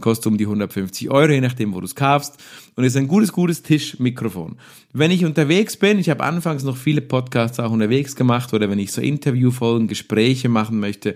kostet 0.00 0.26
um 0.26 0.38
die 0.38 0.46
150 0.46 1.08
Euro, 1.08 1.30
je 1.30 1.40
nachdem, 1.40 1.72
wo 1.72 1.78
du 1.78 1.84
es 1.86 1.94
kaufst. 1.94 2.42
Und 2.74 2.82
ist 2.82 2.96
ein 2.96 3.06
gutes, 3.06 3.32
gutes 3.32 3.62
Tischmikrofon. 3.62 4.56
Wenn 4.92 5.12
ich 5.12 5.24
unterwegs 5.24 5.76
bin, 5.76 6.00
ich 6.00 6.10
habe 6.10 6.24
anfangs 6.24 6.64
noch 6.64 6.76
viele 6.76 7.00
Podcasts 7.00 7.60
auch 7.60 7.70
unterwegs 7.70 8.16
gemacht 8.16 8.52
oder 8.52 8.68
wenn 8.68 8.80
ich 8.80 8.90
so 8.90 9.00
Interviewfolgen, 9.00 9.86
Gespräche 9.86 10.48
machen 10.48 10.80
möchte, 10.80 11.14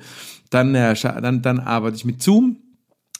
dann, 0.50 0.76
äh, 0.76 0.94
dann, 0.94 1.42
dann 1.42 1.58
arbeite 1.58 1.96
ich 1.96 2.04
mit 2.04 2.22
Zoom, 2.22 2.58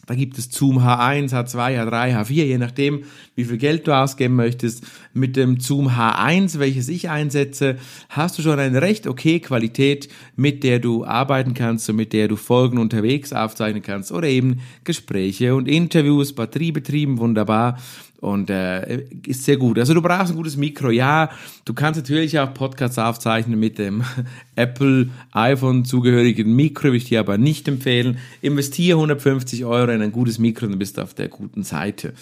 da 0.07 0.17
gibt 0.17 0.37
es 0.37 0.51
Zoom 0.51 0.79
H1, 0.79 1.31
H2, 1.33 1.79
H3, 1.79 2.17
H4, 2.17 2.45
je 2.45 2.59
nachdem, 2.59 3.05
wie 3.37 3.45
viel 3.45 3.57
Geld 3.57 3.87
du 3.87 3.93
ausgeben 3.93 4.35
möchtest. 4.35 4.85
Mit 5.15 5.37
dem 5.37 5.61
Zoom 5.61 5.89
H1, 5.89 6.59
welches 6.59 6.89
ich 6.89 7.09
einsetze, 7.09 7.77
hast 8.09 8.37
du 8.37 8.43
schon 8.43 8.59
eine 8.59 8.83
recht 8.83 9.07
okay 9.07 9.39
Qualität, 9.39 10.09
mit 10.35 10.65
der 10.65 10.81
du 10.81 11.05
arbeiten 11.05 11.55
kannst 11.55 11.89
und 11.89 11.97
mit 11.97 12.13
der 12.13 12.27
du 12.27 12.35
Folgen 12.35 12.79
unterwegs 12.79 13.33
aufzeichnen 13.33 13.83
kannst 13.83 14.11
oder 14.11 14.27
eben 14.27 14.61
Gespräche 14.83 15.55
und 15.55 15.69
Interviews, 15.69 16.33
batteriebetrieben, 16.33 17.19
wunderbar 17.19 17.79
und 18.23 18.51
äh, 18.51 19.03
ist 19.27 19.45
sehr 19.45 19.57
gut. 19.57 19.81
Also 19.81 19.95
du 19.95 20.01
brauchst 20.01 20.31
ein 20.31 20.37
gutes 20.37 20.57
Mikro, 20.57 20.91
ja. 20.91 21.29
Du 21.65 21.75
kannst 21.75 21.99
natürlich 21.99 22.39
auch 22.39 22.55
Podcasts 22.55 22.97
aufzeichnen 22.97 23.59
mit 23.59 23.79
dem 23.79 24.05
Apple 24.55 25.11
iPhone 25.33 25.85
zugehörigen 25.85 26.55
Mikro, 26.55 26.85
würde 26.85 26.99
ich 26.99 27.07
dir 27.07 27.19
aber 27.19 27.37
nicht 27.37 27.67
empfehlen. 27.67 28.19
Investiere 28.41 28.97
150 28.97 29.65
Euro 29.65 29.91
in 29.91 30.03
ein 30.03 30.13
gutes 30.13 30.39
Mikro 30.39 30.67
und 30.67 30.73
dann 30.73 30.79
bist 30.79 30.99
du 30.99 31.03
auf 31.03 31.15
der 31.15 31.29
guten 31.29 31.65
Seite. 31.65 32.15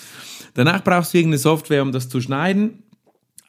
Danach 0.55 0.83
brauchst 0.83 1.13
du 1.13 1.19
irgendeine 1.19 1.39
Software, 1.39 1.83
um 1.83 1.93
das 1.93 2.09
zu 2.09 2.23
schneiden. 2.23 2.83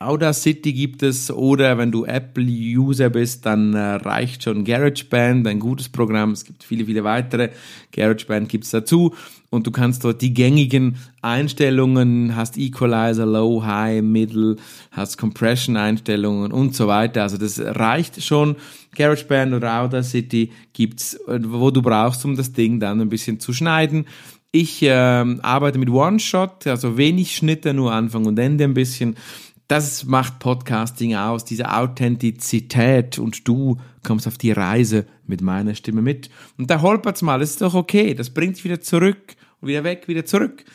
Audacity 0.01 0.73
gibt 0.73 1.03
es 1.03 1.31
oder 1.31 1.77
wenn 1.77 1.91
du 1.91 2.05
Apple-User 2.05 3.09
bist, 3.09 3.45
dann 3.45 3.73
äh, 3.73 3.79
reicht 3.95 4.43
schon 4.43 4.65
GarageBand, 4.65 5.47
ein 5.47 5.59
gutes 5.59 5.89
Programm. 5.89 6.31
Es 6.31 6.43
gibt 6.43 6.63
viele, 6.63 6.85
viele 6.85 7.03
weitere. 7.03 7.49
GarageBand 7.91 8.49
gibt's 8.49 8.71
dazu 8.71 9.13
und 9.49 9.67
du 9.67 9.71
kannst 9.71 10.03
dort 10.03 10.21
die 10.21 10.33
gängigen 10.33 10.97
Einstellungen, 11.21 12.35
hast 12.35 12.57
Equalizer, 12.57 13.25
Low, 13.25 13.63
High, 13.63 14.01
Middle, 14.01 14.55
hast 14.91 15.17
Compression-Einstellungen 15.17 16.51
und 16.51 16.75
so 16.75 16.87
weiter. 16.87 17.23
Also 17.23 17.37
das 17.37 17.59
reicht 17.59 18.23
schon. 18.23 18.55
GarageBand 18.95 19.53
oder 19.53 19.81
Audacity 19.81 20.51
gibt's, 20.73 21.13
äh, 21.27 21.39
wo 21.43 21.69
du 21.69 21.81
brauchst, 21.81 22.25
um 22.25 22.35
das 22.35 22.53
Ding 22.53 22.79
dann 22.79 23.01
ein 23.01 23.09
bisschen 23.09 23.39
zu 23.39 23.53
schneiden. 23.53 24.05
Ich 24.53 24.83
äh, 24.83 24.89
arbeite 24.89 25.77
mit 25.77 25.89
One-Shot, 25.89 26.67
also 26.67 26.97
wenig 26.97 27.37
Schnitte, 27.37 27.73
nur 27.73 27.93
Anfang 27.93 28.25
und 28.25 28.37
Ende 28.37 28.65
ein 28.65 28.73
bisschen 28.73 29.15
das 29.71 30.03
macht 30.03 30.39
Podcasting 30.39 31.15
aus, 31.15 31.45
diese 31.45 31.73
Authentizität 31.73 33.17
und 33.17 33.47
du 33.47 33.77
kommst 34.05 34.27
auf 34.27 34.37
die 34.37 34.51
Reise 34.51 35.05
mit 35.25 35.41
meiner 35.41 35.75
Stimme 35.75 36.01
mit. 36.01 36.29
Und 36.57 36.69
da 36.69 36.81
holpert's 36.81 37.21
mal, 37.21 37.39
das 37.39 37.51
ist 37.51 37.61
doch 37.61 37.73
okay, 37.73 38.13
das 38.13 38.31
bringt 38.31 38.57
dich 38.57 38.65
wieder 38.65 38.81
zurück 38.81 39.37
und 39.61 39.69
wieder 39.69 39.85
weg, 39.85 40.09
wieder 40.09 40.25
zurück. 40.25 40.65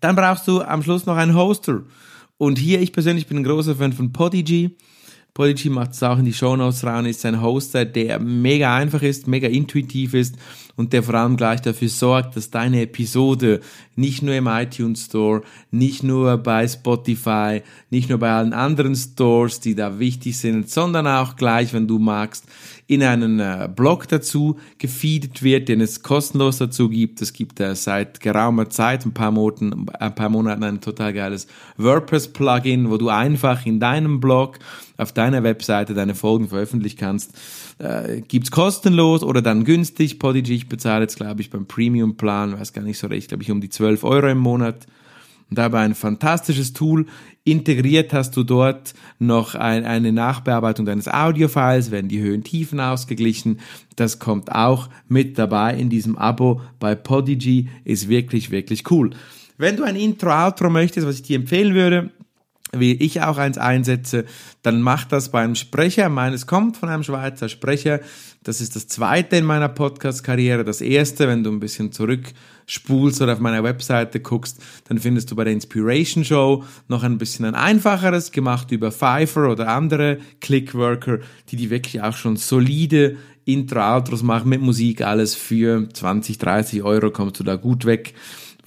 Dann 0.00 0.16
brauchst 0.16 0.46
du 0.46 0.60
am 0.60 0.82
Schluss 0.82 1.06
noch 1.06 1.16
einen 1.16 1.34
Hoster. 1.34 1.84
Und 2.36 2.58
hier, 2.58 2.82
ich 2.82 2.92
persönlich 2.92 3.26
bin 3.26 3.38
ein 3.38 3.44
großer 3.44 3.76
Fan 3.76 3.94
von 3.94 4.12
Podigy. 4.12 4.76
Podigy 5.38 5.70
macht 5.70 5.92
es 5.92 6.02
auch 6.02 6.18
in 6.18 6.24
die 6.24 6.32
Shownotes 6.32 6.82
rein, 6.82 7.06
ist 7.06 7.24
ein 7.24 7.40
Hoster, 7.40 7.84
der 7.84 8.18
mega 8.18 8.74
einfach 8.74 9.02
ist, 9.02 9.28
mega 9.28 9.46
intuitiv 9.46 10.14
ist 10.14 10.34
und 10.74 10.92
der 10.92 11.04
vor 11.04 11.14
allem 11.14 11.36
gleich 11.36 11.60
dafür 11.60 11.88
sorgt, 11.88 12.34
dass 12.34 12.50
deine 12.50 12.82
Episode 12.82 13.60
nicht 13.94 14.20
nur 14.20 14.34
im 14.34 14.48
iTunes 14.48 15.04
Store, 15.04 15.42
nicht 15.70 16.02
nur 16.02 16.38
bei 16.38 16.66
Spotify, 16.66 17.62
nicht 17.88 18.08
nur 18.08 18.18
bei 18.18 18.32
allen 18.32 18.52
anderen 18.52 18.96
Stores, 18.96 19.60
die 19.60 19.76
da 19.76 20.00
wichtig 20.00 20.36
sind, 20.36 20.68
sondern 20.68 21.06
auch 21.06 21.36
gleich, 21.36 21.72
wenn 21.72 21.86
du 21.86 22.00
magst, 22.00 22.44
in 22.88 23.02
einen 23.02 23.38
äh, 23.38 23.68
Blog 23.74 24.08
dazu 24.08 24.58
gefeedet 24.78 25.42
wird, 25.42 25.68
den 25.68 25.82
es 25.82 26.02
kostenlos 26.02 26.56
dazu 26.56 26.88
gibt. 26.88 27.20
Es 27.20 27.34
gibt 27.34 27.60
äh, 27.60 27.76
seit 27.76 28.20
geraumer 28.20 28.70
Zeit, 28.70 29.04
ein 29.04 29.12
paar 29.12 29.30
Monaten, 29.30 29.86
ein 30.00 30.14
paar 30.14 30.30
Monaten 30.30 30.64
ein 30.64 30.80
total 30.80 31.12
geiles 31.12 31.46
WordPress-Plugin, 31.76 32.88
wo 32.88 32.96
du 32.96 33.10
einfach 33.10 33.66
in 33.66 33.78
deinem 33.78 34.20
Blog 34.20 34.58
auf 34.96 35.12
deiner 35.12 35.42
Webseite 35.42 35.92
deine 35.92 36.14
Folgen 36.14 36.48
veröffentlichen 36.48 36.96
kannst. 36.96 37.38
Äh, 37.78 38.22
gibt's 38.22 38.50
kostenlos 38.50 39.22
oder 39.22 39.42
dann 39.42 39.64
günstig. 39.64 40.18
Podigy, 40.18 40.54
ich 40.54 40.68
bezahle 40.70 41.02
jetzt, 41.02 41.16
glaube 41.16 41.42
ich, 41.42 41.50
beim 41.50 41.66
Premium-Plan, 41.66 42.58
weiß 42.58 42.72
gar 42.72 42.82
nicht 42.82 42.98
so 42.98 43.06
recht, 43.06 43.28
glaube 43.28 43.42
ich, 43.42 43.50
um 43.50 43.60
die 43.60 43.68
12 43.68 44.02
Euro 44.02 44.28
im 44.28 44.38
Monat. 44.38 44.86
Und 45.50 45.58
dabei 45.58 45.80
ein 45.80 45.94
fantastisches 45.94 46.72
Tool. 46.72 47.06
Integriert 47.44 48.12
hast 48.12 48.36
du 48.36 48.44
dort 48.44 48.92
noch 49.18 49.54
ein, 49.54 49.84
eine 49.84 50.12
Nachbearbeitung 50.12 50.84
deines 50.84 51.08
Audiofiles, 51.08 51.90
werden 51.90 52.08
die 52.08 52.20
Höhen 52.20 52.44
Tiefen 52.44 52.78
ausgeglichen. 52.80 53.60
Das 53.96 54.18
kommt 54.18 54.52
auch 54.52 54.90
mit 55.08 55.38
dabei 55.38 55.74
in 55.74 55.88
diesem 55.88 56.18
Abo 56.18 56.60
bei 56.78 56.94
Podigy. 56.94 57.68
Ist 57.84 58.08
wirklich, 58.08 58.50
wirklich 58.50 58.90
cool. 58.90 59.10
Wenn 59.56 59.76
du 59.76 59.82
ein 59.82 59.96
Intro-Outro 59.96 60.70
möchtest, 60.70 61.06
was 61.06 61.16
ich 61.16 61.22
dir 61.22 61.36
empfehlen 61.36 61.74
würde, 61.74 62.10
wie 62.72 62.92
ich 62.92 63.22
auch 63.22 63.38
eins 63.38 63.58
einsetze, 63.58 64.24
dann 64.62 64.82
mach 64.82 65.04
das 65.04 65.30
beim 65.30 65.54
Sprecher. 65.54 66.08
Meines 66.08 66.46
kommt 66.46 66.76
von 66.76 66.88
einem 66.88 67.02
Schweizer 67.02 67.48
Sprecher. 67.48 68.00
Das 68.44 68.60
ist 68.60 68.76
das 68.76 68.88
zweite 68.88 69.36
in 69.36 69.44
meiner 69.44 69.68
Podcast-Karriere. 69.68 70.64
Das 70.64 70.80
erste, 70.80 71.28
wenn 71.28 71.44
du 71.44 71.50
ein 71.50 71.60
bisschen 71.60 71.92
zurückspulst 71.92 73.22
oder 73.22 73.34
auf 73.34 73.40
meiner 73.40 73.64
Webseite 73.64 74.20
guckst, 74.20 74.62
dann 74.88 74.98
findest 74.98 75.30
du 75.30 75.36
bei 75.36 75.44
der 75.44 75.52
Inspiration 75.52 76.24
Show 76.24 76.64
noch 76.88 77.02
ein 77.02 77.18
bisschen 77.18 77.44
ein 77.44 77.54
einfacheres, 77.54 78.32
gemacht 78.32 78.70
über 78.70 78.92
Fiverr 78.92 79.50
oder 79.50 79.68
andere 79.68 80.18
Clickworker, 80.40 81.18
die 81.50 81.56
die 81.56 81.70
wirklich 81.70 82.02
auch 82.02 82.14
schon 82.14 82.36
solide 82.36 83.16
Intro-Outros 83.44 84.22
machen 84.22 84.50
mit 84.50 84.60
Musik, 84.60 85.00
alles 85.00 85.34
für 85.34 85.88
20, 85.90 86.36
30 86.36 86.82
Euro 86.82 87.10
kommst 87.10 87.40
du 87.40 87.44
da 87.44 87.56
gut 87.56 87.86
weg 87.86 88.14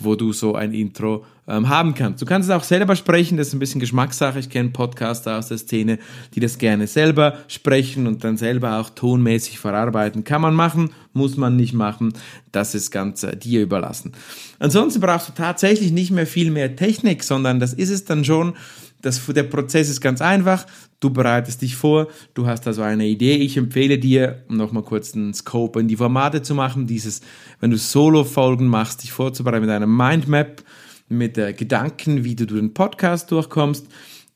wo 0.03 0.15
du 0.15 0.33
so 0.33 0.55
ein 0.55 0.73
Intro 0.73 1.25
ähm, 1.47 1.69
haben 1.69 1.93
kannst. 1.93 2.21
Du 2.21 2.25
kannst 2.25 2.49
es 2.49 2.55
auch 2.55 2.63
selber 2.63 2.95
sprechen, 2.95 3.37
das 3.37 3.47
ist 3.47 3.53
ein 3.53 3.59
bisschen 3.59 3.79
Geschmackssache. 3.79 4.39
Ich 4.39 4.49
kenne 4.49 4.69
Podcaster 4.69 5.37
aus 5.37 5.47
der 5.47 5.57
Szene, 5.57 5.99
die 6.33 6.39
das 6.39 6.57
gerne 6.57 6.87
selber 6.87 7.37
sprechen 7.47 8.07
und 8.07 8.23
dann 8.23 8.37
selber 8.37 8.79
auch 8.79 8.89
tonmäßig 8.89 9.59
verarbeiten. 9.59 10.23
Kann 10.23 10.41
man 10.41 10.55
machen, 10.55 10.91
muss 11.13 11.37
man 11.37 11.55
nicht 11.55 11.73
machen. 11.73 12.13
Das 12.51 12.75
ist 12.75 12.91
ganz 12.91 13.23
äh, 13.23 13.35
dir 13.35 13.61
überlassen. 13.61 14.13
Ansonsten 14.59 15.01
brauchst 15.01 15.29
du 15.29 15.33
tatsächlich 15.33 15.91
nicht 15.91 16.11
mehr 16.11 16.27
viel 16.27 16.51
mehr 16.51 16.75
Technik, 16.75 17.23
sondern 17.23 17.59
das 17.59 17.73
ist 17.73 17.89
es 17.89 18.05
dann 18.05 18.23
schon. 18.23 18.53
Das, 19.01 19.25
der 19.25 19.43
Prozess 19.43 19.89
ist 19.89 20.01
ganz 20.01 20.21
einfach. 20.21 20.65
Du 20.99 21.09
bereitest 21.09 21.61
dich 21.61 21.75
vor, 21.75 22.07
du 22.33 22.45
hast 22.45 22.67
also 22.67 22.81
eine 22.83 23.07
Idee. 23.07 23.35
Ich 23.35 23.57
empfehle 23.57 23.97
dir, 23.97 24.43
um 24.49 24.57
nochmal 24.57 24.83
kurz 24.83 25.15
einen 25.15 25.33
Scope 25.33 25.79
in 25.79 25.87
die 25.87 25.97
Formate 25.97 26.41
zu 26.41 26.53
machen, 26.53 26.87
dieses, 26.87 27.21
wenn 27.59 27.71
du 27.71 27.77
Solo-Folgen 27.77 28.67
machst, 28.67 29.03
dich 29.03 29.11
vorzubereiten 29.11 29.65
mit 29.65 29.71
einer 29.71 29.87
Mindmap, 29.87 30.63
mit 31.09 31.37
äh, 31.37 31.53
Gedanken, 31.53 32.23
wie 32.23 32.35
du 32.35 32.45
den 32.45 32.73
Podcast 32.73 33.31
durchkommst. 33.31 33.87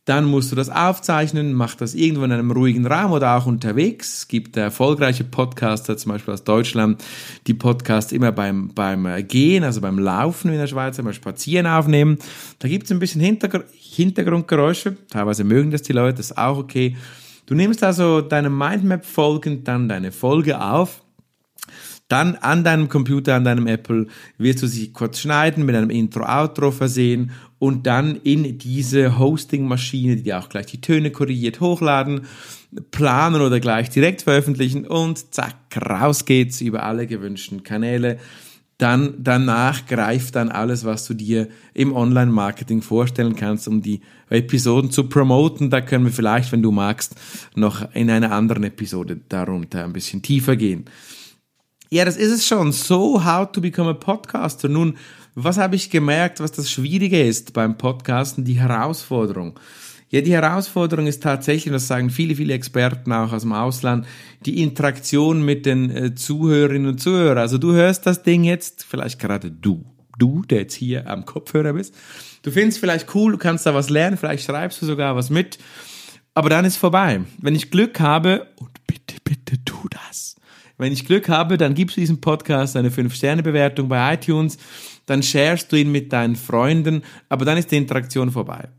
Dann 0.05 0.25
musst 0.25 0.51
du 0.51 0.55
das 0.55 0.69
aufzeichnen, 0.69 1.53
mach 1.53 1.73
das 1.73 1.95
irgendwo 1.95 2.25
in 2.25 2.31
einem 2.31 2.51
ruhigen 2.51 2.85
Raum 2.85 3.11
oder 3.11 3.35
auch 3.35 3.47
unterwegs. 3.47 4.19
Es 4.19 4.27
gibt 4.27 4.55
erfolgreiche 4.55 5.23
Podcaster, 5.23 5.97
zum 5.97 6.11
Beispiel 6.11 6.35
aus 6.35 6.43
Deutschland, 6.43 7.03
die 7.47 7.55
Podcasts 7.55 8.11
immer 8.11 8.31
beim, 8.31 8.69
beim 8.75 9.07
äh, 9.07 9.23
Gehen, 9.23 9.63
also 9.63 9.81
beim 9.81 9.97
Laufen 9.97 10.51
in 10.51 10.59
der 10.59 10.67
Schweiz, 10.67 10.97
beim 10.97 11.11
Spazieren 11.11 11.65
aufnehmen. 11.65 12.19
Da 12.59 12.67
gibt 12.67 12.85
es 12.85 12.91
ein 12.91 12.99
bisschen 12.99 13.19
Hintergr 13.19 13.63
Hintergrundgeräusche. 13.73 14.95
Teilweise 15.09 15.43
mögen 15.43 15.71
das 15.71 15.81
die 15.81 15.93
Leute, 15.93 16.17
das 16.17 16.31
ist 16.31 16.37
auch 16.37 16.57
okay. 16.57 16.95
Du 17.47 17.55
nimmst 17.55 17.83
also 17.83 18.21
deine 18.21 18.49
Mindmap 18.49 19.05
folgend 19.05 19.67
dann 19.67 19.89
deine 19.89 20.11
Folge 20.11 20.61
auf 20.61 21.01
Dann 22.07 22.35
an 22.35 22.63
deinem 22.63 22.87
Computer, 22.87 23.35
an 23.35 23.43
deinem 23.43 23.65
Apple 23.65 24.07
wirst 24.37 24.61
du 24.61 24.67
sie 24.67 24.93
kurz 24.93 25.19
schneiden, 25.19 25.65
mit 25.65 25.75
einem 25.75 25.89
Intro-Outro 25.89 26.71
versehen 26.71 27.31
und 27.57 27.87
dann 27.87 28.15
in 28.17 28.59
diese 28.59 29.17
Hosting-Maschine, 29.17 30.17
die 30.17 30.23
dir 30.23 30.39
auch 30.39 30.49
gleich 30.49 30.67
die 30.67 30.81
Töne 30.81 31.09
korrigiert, 31.09 31.61
hochladen, 31.61 32.21
planen 32.91 33.41
oder 33.41 33.59
gleich 33.59 33.89
direkt 33.89 34.21
veröffentlichen 34.21 34.85
und 34.85 35.33
zack, 35.33 35.55
raus 35.89 36.25
geht's 36.25 36.61
über 36.61 36.83
alle 36.83 37.07
gewünschten 37.07 37.63
Kanäle 37.63 38.19
dann 38.77 39.13
danach 39.19 39.85
greift 39.85 40.35
dann 40.35 40.49
alles, 40.49 40.83
was 40.83 41.05
du 41.05 41.13
dir 41.13 41.47
im 41.73 41.95
Online-Marketing 41.95 42.81
vorstellen 42.81 43.35
kannst, 43.35 43.67
um 43.67 43.81
die 43.81 44.01
Episoden 44.29 44.91
zu 44.91 45.07
promoten. 45.07 45.69
Da 45.69 45.79
können 45.79 46.05
wir 46.05 46.11
vielleicht, 46.11 46.51
wenn 46.51 46.61
du 46.61 46.71
magst, 46.71 47.15
noch 47.55 47.93
in 47.93 48.09
einer 48.09 48.33
anderen 48.33 48.65
Episode 48.65 49.19
darunter 49.29 49.85
ein 49.85 49.93
bisschen 49.93 50.21
tiefer 50.21 50.57
gehen. 50.57 50.85
Ja, 51.95 52.03
das 52.03 52.17
ist 52.17 52.29
es 52.29 52.45
schon. 52.45 52.73
So, 52.73 53.23
how 53.23 53.49
to 53.49 53.61
become 53.61 53.89
a 53.89 53.93
podcaster. 53.93 54.67
Nun, 54.67 54.97
was 55.33 55.57
habe 55.57 55.77
ich 55.77 55.89
gemerkt, 55.89 56.41
was 56.41 56.51
das 56.51 56.69
Schwierige 56.69 57.23
ist 57.23 57.53
beim 57.53 57.77
Podcasten? 57.77 58.43
Die 58.43 58.59
Herausforderung. 58.59 59.57
Ja, 60.09 60.19
die 60.19 60.33
Herausforderung 60.33 61.07
ist 61.07 61.23
tatsächlich, 61.23 61.71
das 61.71 61.87
sagen 61.87 62.09
viele, 62.09 62.35
viele 62.35 62.53
Experten 62.53 63.13
auch 63.13 63.31
aus 63.31 63.43
dem 63.43 63.53
Ausland, 63.53 64.05
die 64.45 64.61
Interaktion 64.61 65.45
mit 65.45 65.65
den 65.65 65.89
äh, 65.89 66.15
Zuhörerinnen 66.15 66.89
und 66.89 66.99
Zuhörern. 66.99 67.37
Also 67.37 67.57
du 67.57 67.71
hörst 67.71 68.05
das 68.05 68.23
Ding 68.23 68.43
jetzt, 68.43 68.83
vielleicht 68.83 69.17
gerade 69.17 69.49
du, 69.49 69.85
du, 70.19 70.41
der 70.41 70.63
jetzt 70.63 70.75
hier 70.75 71.09
am 71.09 71.23
Kopfhörer 71.23 71.71
bist. 71.71 71.95
Du 72.41 72.51
findest 72.51 72.79
vielleicht 72.79 73.15
cool, 73.15 73.31
du 73.31 73.37
kannst 73.37 73.65
da 73.65 73.73
was 73.73 73.89
lernen, 73.89 74.17
vielleicht 74.17 74.43
schreibst 74.43 74.81
du 74.81 74.85
sogar 74.85 75.15
was 75.15 75.29
mit, 75.29 75.59
aber 76.33 76.49
dann 76.49 76.65
ist 76.65 76.75
vorbei. 76.75 77.21
Wenn 77.37 77.55
ich 77.55 77.71
Glück 77.71 78.01
habe, 78.01 78.47
und 78.57 78.85
bitte. 78.85 79.04
Wenn 80.77 80.91
ich 80.91 81.05
Glück 81.05 81.29
habe, 81.29 81.57
dann 81.57 81.73
gibst 81.73 81.97
du 81.97 82.01
diesem 82.01 82.21
Podcast 82.21 82.75
eine 82.75 82.89
5-Sterne-Bewertung 82.89 83.87
bei 83.87 84.13
iTunes, 84.13 84.57
dann 85.05 85.23
sharest 85.23 85.71
du 85.71 85.77
ihn 85.77 85.91
mit 85.91 86.11
deinen 86.11 86.35
Freunden, 86.35 87.03
aber 87.29 87.45
dann 87.45 87.57
ist 87.57 87.71
die 87.71 87.77
Interaktion 87.77 88.31
vorbei. 88.31 88.69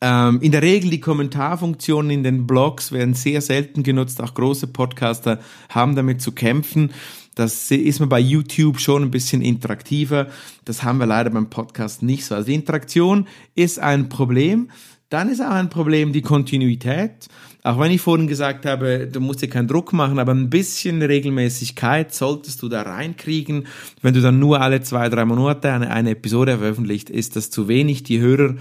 Ähm, 0.00 0.40
in 0.40 0.50
der 0.50 0.62
Regel 0.62 0.90
die 0.90 1.00
Kommentarfunktionen 1.00 2.10
in 2.10 2.24
den 2.24 2.46
Blogs 2.46 2.90
werden 2.90 3.14
sehr 3.14 3.40
selten 3.40 3.84
genutzt. 3.84 4.20
Auch 4.20 4.34
große 4.34 4.66
Podcaster 4.66 5.38
haben 5.68 5.94
damit 5.94 6.20
zu 6.20 6.32
kämpfen. 6.32 6.90
Das 7.36 7.70
ist 7.70 8.00
man 8.00 8.08
bei 8.08 8.18
YouTube 8.18 8.80
schon 8.80 9.04
ein 9.04 9.10
bisschen 9.10 9.42
interaktiver. 9.42 10.26
Das 10.64 10.82
haben 10.82 10.98
wir 10.98 11.06
leider 11.06 11.30
beim 11.30 11.48
Podcast 11.48 12.02
nicht 12.02 12.24
so. 12.24 12.34
Also 12.34 12.48
die 12.48 12.54
Interaktion 12.54 13.28
ist 13.54 13.78
ein 13.78 14.08
Problem. 14.08 14.70
Dann 15.12 15.28
ist 15.28 15.42
auch 15.42 15.50
ein 15.50 15.68
Problem 15.68 16.14
die 16.14 16.22
Kontinuität. 16.22 17.28
Auch 17.62 17.78
wenn 17.78 17.92
ich 17.92 18.00
vorhin 18.00 18.28
gesagt 18.28 18.64
habe, 18.64 19.06
du 19.12 19.20
musst 19.20 19.42
dir 19.42 19.48
keinen 19.48 19.68
Druck 19.68 19.92
machen, 19.92 20.18
aber 20.18 20.32
ein 20.32 20.48
bisschen 20.48 21.02
Regelmäßigkeit 21.02 22.14
solltest 22.14 22.62
du 22.62 22.70
da 22.70 22.80
reinkriegen. 22.80 23.66
Wenn 24.00 24.14
du 24.14 24.22
dann 24.22 24.38
nur 24.38 24.62
alle 24.62 24.80
zwei, 24.80 25.10
drei 25.10 25.26
Monate 25.26 25.70
eine, 25.70 25.90
eine 25.90 26.12
Episode 26.12 26.56
veröffentlicht, 26.56 27.10
ist 27.10 27.36
das 27.36 27.50
zu 27.50 27.68
wenig. 27.68 28.04
Die 28.04 28.20
Hörer 28.20 28.56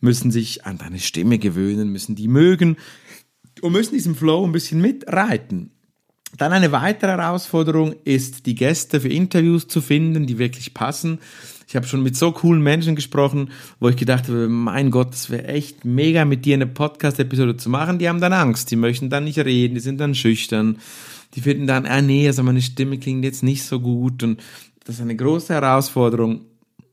müssen 0.00 0.30
sich 0.30 0.64
an 0.64 0.78
deine 0.78 1.00
Stimme 1.00 1.40
gewöhnen, 1.40 1.90
müssen 1.90 2.14
die 2.14 2.28
mögen 2.28 2.76
und 3.62 3.72
müssen 3.72 3.94
diesen 3.94 4.14
Flow 4.14 4.46
ein 4.46 4.52
bisschen 4.52 4.80
mitreiten. 4.80 5.72
Dann 6.38 6.52
eine 6.52 6.70
weitere 6.70 7.10
Herausforderung 7.10 7.96
ist, 8.04 8.46
die 8.46 8.54
Gäste 8.54 9.00
für 9.00 9.08
Interviews 9.08 9.66
zu 9.66 9.80
finden, 9.80 10.28
die 10.28 10.38
wirklich 10.38 10.72
passen. 10.72 11.18
Ich 11.68 11.74
habe 11.74 11.86
schon 11.86 12.02
mit 12.02 12.16
so 12.16 12.30
coolen 12.30 12.62
Menschen 12.62 12.94
gesprochen, 12.94 13.50
wo 13.80 13.88
ich 13.88 13.96
gedacht 13.96 14.28
habe, 14.28 14.48
mein 14.48 14.92
Gott, 14.92 15.12
das 15.12 15.30
wäre 15.30 15.48
echt 15.48 15.84
mega, 15.84 16.24
mit 16.24 16.44
dir 16.44 16.54
eine 16.54 16.66
Podcast-Episode 16.66 17.56
zu 17.56 17.68
machen. 17.70 17.98
Die 17.98 18.08
haben 18.08 18.20
dann 18.20 18.32
Angst, 18.32 18.70
die 18.70 18.76
möchten 18.76 19.10
dann 19.10 19.24
nicht 19.24 19.38
reden, 19.38 19.74
die 19.74 19.80
sind 19.80 19.98
dann 19.98 20.14
schüchtern, 20.14 20.78
die 21.34 21.40
finden 21.40 21.66
dann, 21.66 21.84
ah 21.86 22.00
nee, 22.00 22.26
also 22.26 22.44
meine 22.44 22.62
Stimme 22.62 22.98
klingt 22.98 23.24
jetzt 23.24 23.42
nicht 23.42 23.64
so 23.64 23.80
gut 23.80 24.22
und 24.22 24.40
das 24.84 24.96
ist 24.96 25.00
eine 25.00 25.16
große 25.16 25.52
Herausforderung. 25.54 26.42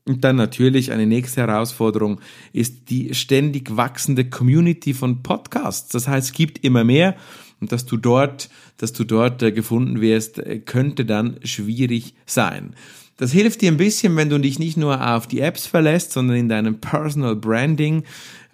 Und 0.06 0.22
dann 0.22 0.36
natürlich 0.36 0.92
eine 0.92 1.06
nächste 1.06 1.40
Herausforderung 1.40 2.20
ist 2.52 2.90
die 2.90 3.14
ständig 3.14 3.74
wachsende 3.76 4.28
Community 4.28 4.92
von 4.92 5.22
Podcasts. 5.22 5.88
Das 5.90 6.08
heißt, 6.08 6.28
es 6.28 6.32
gibt 6.34 6.62
immer 6.62 6.84
mehr 6.84 7.16
und 7.60 7.72
dass 7.72 7.86
du 7.86 7.96
dort, 7.96 8.50
dass 8.76 8.92
du 8.92 9.04
dort 9.04 9.42
äh, 9.42 9.52
gefunden 9.52 10.02
wirst, 10.02 10.38
äh, 10.38 10.58
könnte 10.58 11.06
dann 11.06 11.38
schwierig 11.42 12.14
sein. 12.26 12.74
Das 13.16 13.32
hilft 13.32 13.60
dir 13.60 13.70
ein 13.70 13.76
bisschen, 13.76 14.16
wenn 14.16 14.28
du 14.28 14.38
dich 14.38 14.58
nicht 14.58 14.76
nur 14.76 15.14
auf 15.14 15.26
die 15.26 15.40
Apps 15.40 15.66
verlässt, 15.66 16.12
sondern 16.12 16.36
in 16.36 16.48
deinem 16.48 16.80
Personal 16.80 17.36
Branding 17.36 18.04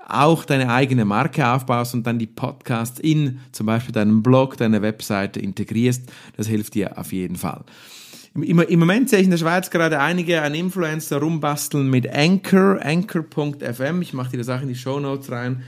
auch 0.06 0.44
deine 0.44 0.72
eigene 0.72 1.04
Marke 1.04 1.46
aufbaust 1.46 1.94
und 1.94 2.06
dann 2.06 2.18
die 2.18 2.26
Podcasts 2.26 2.98
in 2.98 3.40
zum 3.52 3.66
Beispiel 3.66 3.92
deinem 3.92 4.22
Blog, 4.22 4.56
deiner 4.56 4.82
Webseite 4.82 5.40
integrierst. 5.40 6.10
Das 6.36 6.46
hilft 6.46 6.74
dir 6.74 6.98
auf 6.98 7.12
jeden 7.12 7.36
Fall. 7.36 7.64
Im, 8.34 8.60
Im 8.60 8.78
Moment 8.78 9.08
sehe 9.08 9.20
ich 9.20 9.24
in 9.24 9.30
der 9.30 9.38
Schweiz 9.38 9.70
gerade 9.70 9.98
einige 10.00 10.42
an 10.42 10.54
Influencer 10.54 11.18
rumbasteln 11.18 11.88
mit 11.88 12.12
Anchor, 12.12 12.78
anchor.fm. 12.82 14.02
Ich 14.02 14.12
mache 14.12 14.32
dir 14.32 14.38
das 14.38 14.48
auch 14.48 14.62
in 14.62 14.68
die 14.68 14.76
Show 14.76 15.00
Notes 15.00 15.30
rein. 15.30 15.62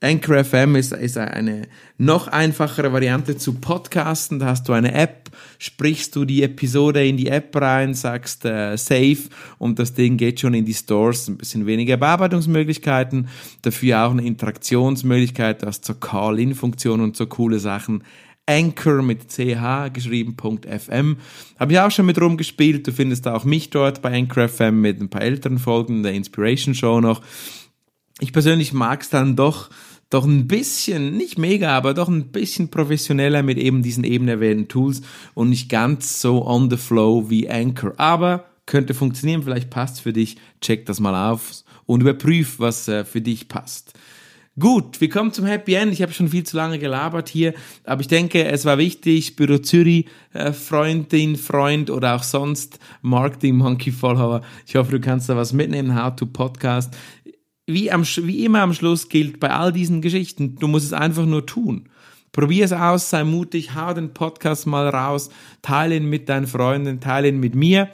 Anchor 0.00 0.44
FM 0.44 0.76
ist, 0.76 0.92
ist 0.92 1.16
eine 1.16 1.62
noch 1.96 2.28
einfachere 2.28 2.92
Variante 2.92 3.38
zu 3.38 3.54
Podcasten. 3.54 4.38
Da 4.38 4.46
hast 4.46 4.68
du 4.68 4.74
eine 4.74 4.92
App, 4.92 5.30
sprichst 5.58 6.14
du 6.14 6.26
die 6.26 6.42
Episode 6.42 7.06
in 7.06 7.16
die 7.16 7.28
App 7.28 7.56
rein, 7.56 7.94
sagst 7.94 8.44
äh, 8.44 8.76
Save 8.76 9.18
und 9.58 9.78
das 9.78 9.94
Ding 9.94 10.18
geht 10.18 10.40
schon 10.40 10.52
in 10.52 10.66
die 10.66 10.74
Stores. 10.74 11.28
Ein 11.28 11.38
bisschen 11.38 11.64
weniger 11.64 11.96
Bearbeitungsmöglichkeiten, 11.96 13.28
dafür 13.62 14.04
auch 14.04 14.10
eine 14.10 14.26
Interaktionsmöglichkeit, 14.26 15.62
das 15.62 15.80
zur 15.80 15.98
Call-In-Funktion 15.98 17.00
und 17.00 17.16
so 17.16 17.26
coole 17.26 17.58
Sachen. 17.58 18.04
Anchor 18.48 19.02
mit 19.02 19.28
ch 19.28 19.92
geschrieben.fm. 19.92 21.16
Habe 21.58 21.72
ich 21.72 21.80
auch 21.80 21.90
schon 21.90 22.06
mit 22.06 22.20
rumgespielt. 22.20 22.86
Du 22.86 22.92
findest 22.92 23.26
auch 23.26 23.44
mich 23.44 23.70
dort 23.70 24.02
bei 24.02 24.16
Anchor 24.16 24.48
FM 24.48 24.80
mit 24.80 25.00
ein 25.00 25.08
paar 25.08 25.22
älteren 25.22 25.58
Folgen 25.58 26.02
der 26.02 26.12
Inspiration 26.12 26.74
Show 26.74 27.00
noch. 27.00 27.22
Ich 28.20 28.32
persönlich 28.32 28.72
mag 28.72 29.02
es 29.02 29.10
dann 29.10 29.36
doch 29.36 29.70
doch 30.08 30.24
ein 30.24 30.46
bisschen, 30.46 31.16
nicht 31.16 31.36
mega, 31.36 31.76
aber 31.76 31.92
doch 31.92 32.08
ein 32.08 32.28
bisschen 32.28 32.68
professioneller 32.68 33.42
mit 33.42 33.58
eben 33.58 33.82
diesen 33.82 34.04
eben 34.04 34.28
erwähnten 34.28 34.68
Tools 34.68 35.02
und 35.34 35.48
nicht 35.48 35.68
ganz 35.68 36.20
so 36.20 36.46
on 36.46 36.70
the 36.70 36.76
flow 36.76 37.28
wie 37.28 37.50
Anchor. 37.50 37.94
Aber 37.96 38.46
könnte 38.66 38.94
funktionieren, 38.94 39.42
vielleicht 39.42 39.70
passt 39.70 40.00
für 40.00 40.12
dich. 40.12 40.36
Check 40.60 40.86
das 40.86 41.00
mal 41.00 41.30
auf 41.30 41.64
und 41.86 42.02
überprüf, 42.02 42.58
was 42.58 42.86
äh, 42.88 43.04
für 43.04 43.20
dich 43.20 43.48
passt. 43.48 43.94
Gut, 44.58 45.02
wir 45.02 45.10
kommen 45.10 45.34
zum 45.34 45.44
Happy 45.44 45.74
End. 45.74 45.92
Ich 45.92 46.00
habe 46.00 46.12
schon 46.12 46.30
viel 46.30 46.44
zu 46.44 46.56
lange 46.56 46.78
gelabert 46.78 47.28
hier, 47.28 47.52
aber 47.84 48.00
ich 48.00 48.08
denke, 48.08 48.46
es 48.46 48.64
war 48.64 48.78
wichtig, 48.78 49.36
Büro 49.36 49.58
Zürich, 49.58 50.06
äh, 50.32 50.52
Freundin, 50.52 51.36
Freund 51.36 51.90
oder 51.90 52.16
auch 52.16 52.22
sonst 52.22 52.78
Marketing 53.02 53.56
Monkey 53.56 53.92
Follower. 53.92 54.40
Ich 54.66 54.76
hoffe, 54.76 54.92
du 54.92 55.00
kannst 55.00 55.28
da 55.28 55.36
was 55.36 55.52
mitnehmen, 55.52 56.00
How 56.00 56.16
to 56.16 56.24
Podcast. 56.24 56.96
Wie, 57.66 57.90
am, 57.90 58.04
wie 58.04 58.44
immer 58.44 58.60
am 58.60 58.72
Schluss 58.72 59.08
gilt 59.08 59.40
bei 59.40 59.50
all 59.50 59.72
diesen 59.72 60.00
Geschichten, 60.00 60.56
du 60.56 60.68
musst 60.68 60.86
es 60.86 60.92
einfach 60.92 61.26
nur 61.26 61.46
tun. 61.46 61.88
Probier 62.30 62.64
es 62.64 62.72
aus, 62.72 63.10
sei 63.10 63.24
mutig, 63.24 63.74
hau 63.74 63.92
den 63.94 64.12
Podcast 64.12 64.66
mal 64.66 64.88
raus, 64.88 65.30
teile 65.62 65.96
ihn 65.96 66.08
mit 66.08 66.28
deinen 66.28 66.46
Freunden, 66.46 67.00
teile 67.00 67.28
ihn 67.28 67.40
mit 67.40 67.54
mir. 67.54 67.88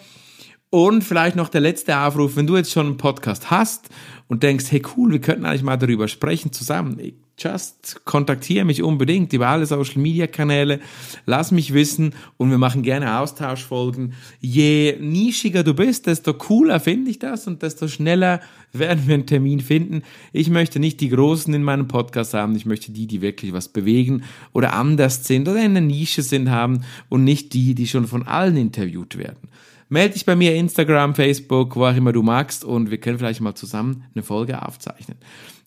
Und 0.69 1.05
vielleicht 1.05 1.37
noch 1.37 1.49
der 1.49 1.61
letzte 1.61 1.97
Aufruf, 1.99 2.37
wenn 2.37 2.47
du 2.47 2.57
jetzt 2.57 2.73
schon 2.73 2.87
einen 2.87 2.97
Podcast 2.97 3.51
hast 3.51 3.89
und 4.29 4.43
denkst, 4.43 4.65
hey 4.71 4.83
cool, 4.97 5.13
wir 5.13 5.21
könnten 5.21 5.45
eigentlich 5.45 5.63
mal 5.63 5.77
darüber 5.77 6.09
sprechen 6.09 6.51
zusammen. 6.51 6.99
Just 7.39 8.03
kontaktiere 8.05 8.65
mich 8.65 8.83
unbedingt 8.83 9.33
über 9.33 9.49
alle 9.49 9.67
Social 9.67 10.01
Media 10.01 10.27
Kanäle, 10.27 10.81
lass 11.25 11.51
mich 11.51 11.73
wissen 11.73 12.15
und 12.37 12.51
wir 12.51 12.59
machen 12.59 12.83
gerne 12.83 13.19
Austauschfolgen. 13.19 14.13
Je 14.41 14.97
nischiger 15.01 15.65
du 15.65 15.75
bist, 15.75 16.07
desto 16.07 16.35
cooler 16.35 16.79
finde 16.79 17.11
ich 17.11 17.19
das 17.19 17.47
und 17.47 17.63
desto 17.63 17.89
schneller 17.89 18.41
werden 18.73 19.07
wir 19.07 19.15
einen 19.15 19.27
Termin 19.27 19.61
finden. 19.61 20.03
Ich 20.33 20.51
möchte 20.51 20.79
nicht 20.79 21.01
die 21.01 21.09
Großen 21.09 21.53
in 21.53 21.63
meinem 21.63 21.89
Podcast 21.89 22.35
haben, 22.35 22.55
ich 22.55 22.67
möchte 22.67 22.93
die, 22.93 23.07
die 23.07 23.23
wirklich 23.23 23.53
was 23.53 23.69
bewegen 23.69 24.25
oder 24.53 24.75
anders 24.75 25.25
sind 25.25 25.49
oder 25.49 25.65
in 25.65 25.75
der 25.75 25.83
Nische 25.83 26.23
sind 26.23 26.51
haben 26.51 26.85
und 27.09 27.25
nicht 27.25 27.55
die, 27.55 27.75
die 27.75 27.89
schon 27.89 28.07
von 28.07 28.27
allen 28.27 28.57
interviewt 28.57 29.17
werden. 29.17 29.49
Melde 29.89 30.15
dich 30.15 30.25
bei 30.25 30.37
mir 30.37 30.55
Instagram, 30.55 31.15
Facebook, 31.15 31.77
wo 31.77 31.85
auch 31.85 31.95
immer 31.95 32.13
du 32.13 32.23
magst 32.23 32.65
und 32.65 32.91
wir 32.91 32.99
können 32.99 33.19
vielleicht 33.19 33.43
mal 33.43 33.55
zusammen 33.55 34.05
eine 34.15 34.23
Folge 34.23 34.67
aufzeichnen. 34.67 35.19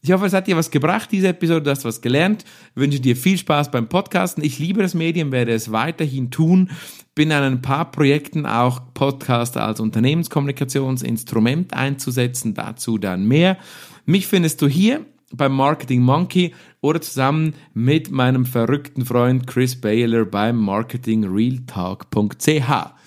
Ich 0.06 0.12
hoffe, 0.12 0.28
es 0.28 0.34
hat 0.34 0.46
dir 0.46 0.56
was 0.56 0.70
gebracht, 0.70 1.10
diese 1.12 1.30
Episode, 1.30 1.64
du 1.64 1.72
hast 1.72 1.84
was 1.84 2.00
gelernt. 2.00 2.46
Ich 2.76 2.80
wünsche 2.80 3.00
dir 3.00 3.16
viel 3.16 3.40
Spaß 3.40 3.72
beim 3.72 3.90
Podcasten. 3.90 4.44
Ich 4.44 4.60
liebe 4.60 4.84
das 4.84 4.94
Medium, 4.94 5.32
werde 5.32 5.52
es 5.52 5.72
weiterhin 5.72 6.30
tun. 6.30 6.70
Bin 7.16 7.32
an 7.32 7.42
ein 7.42 7.64
paar 7.64 7.90
Projekten 7.90 8.46
auch 8.46 8.94
Podcaster 8.94 9.66
als 9.66 9.80
Unternehmenskommunikationsinstrument 9.80 11.74
einzusetzen, 11.74 12.54
dazu 12.54 13.00
dann 13.00 13.28
mehr. 13.28 13.58
Mich 14.06 14.28
findest 14.28 14.62
du 14.62 14.68
hier 14.68 15.04
beim 15.32 15.56
Marketing 15.56 16.04
Monkey 16.04 16.54
oder 16.82 17.02
zusammen 17.02 17.56
mit 17.74 18.12
meinem 18.12 18.46
verrückten 18.46 19.06
Freund 19.06 19.48
Chris 19.48 19.76
Baylor 19.76 20.26
beim 20.26 20.58
marketingrealtalk.ch. 20.58 23.05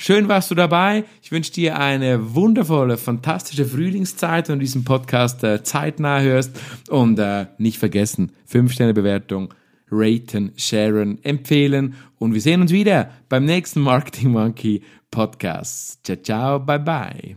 Schön 0.00 0.28
warst 0.28 0.48
du 0.52 0.54
dabei. 0.54 1.02
Ich 1.22 1.32
wünsche 1.32 1.50
dir 1.50 1.76
eine 1.76 2.36
wundervolle, 2.36 2.96
fantastische 2.96 3.64
Frühlingszeit 3.64 4.48
und 4.48 4.60
diesen 4.60 4.84
Podcast 4.84 5.42
äh, 5.42 5.64
zeitnah 5.64 6.20
hörst. 6.20 6.52
Und 6.88 7.18
äh, 7.18 7.46
nicht 7.58 7.78
vergessen, 7.78 8.30
5-Sterne-Bewertung, 8.48 9.52
raten, 9.90 10.52
sharen, 10.56 11.18
empfehlen 11.24 11.94
und 12.18 12.32
wir 12.32 12.40
sehen 12.40 12.60
uns 12.60 12.70
wieder 12.70 13.10
beim 13.28 13.44
nächsten 13.44 13.80
Marketing 13.80 14.30
Monkey 14.30 14.82
Podcast. 15.10 15.98
Ciao, 16.04 16.16
ciao, 16.22 16.60
bye 16.60 16.78
bye. 16.78 17.36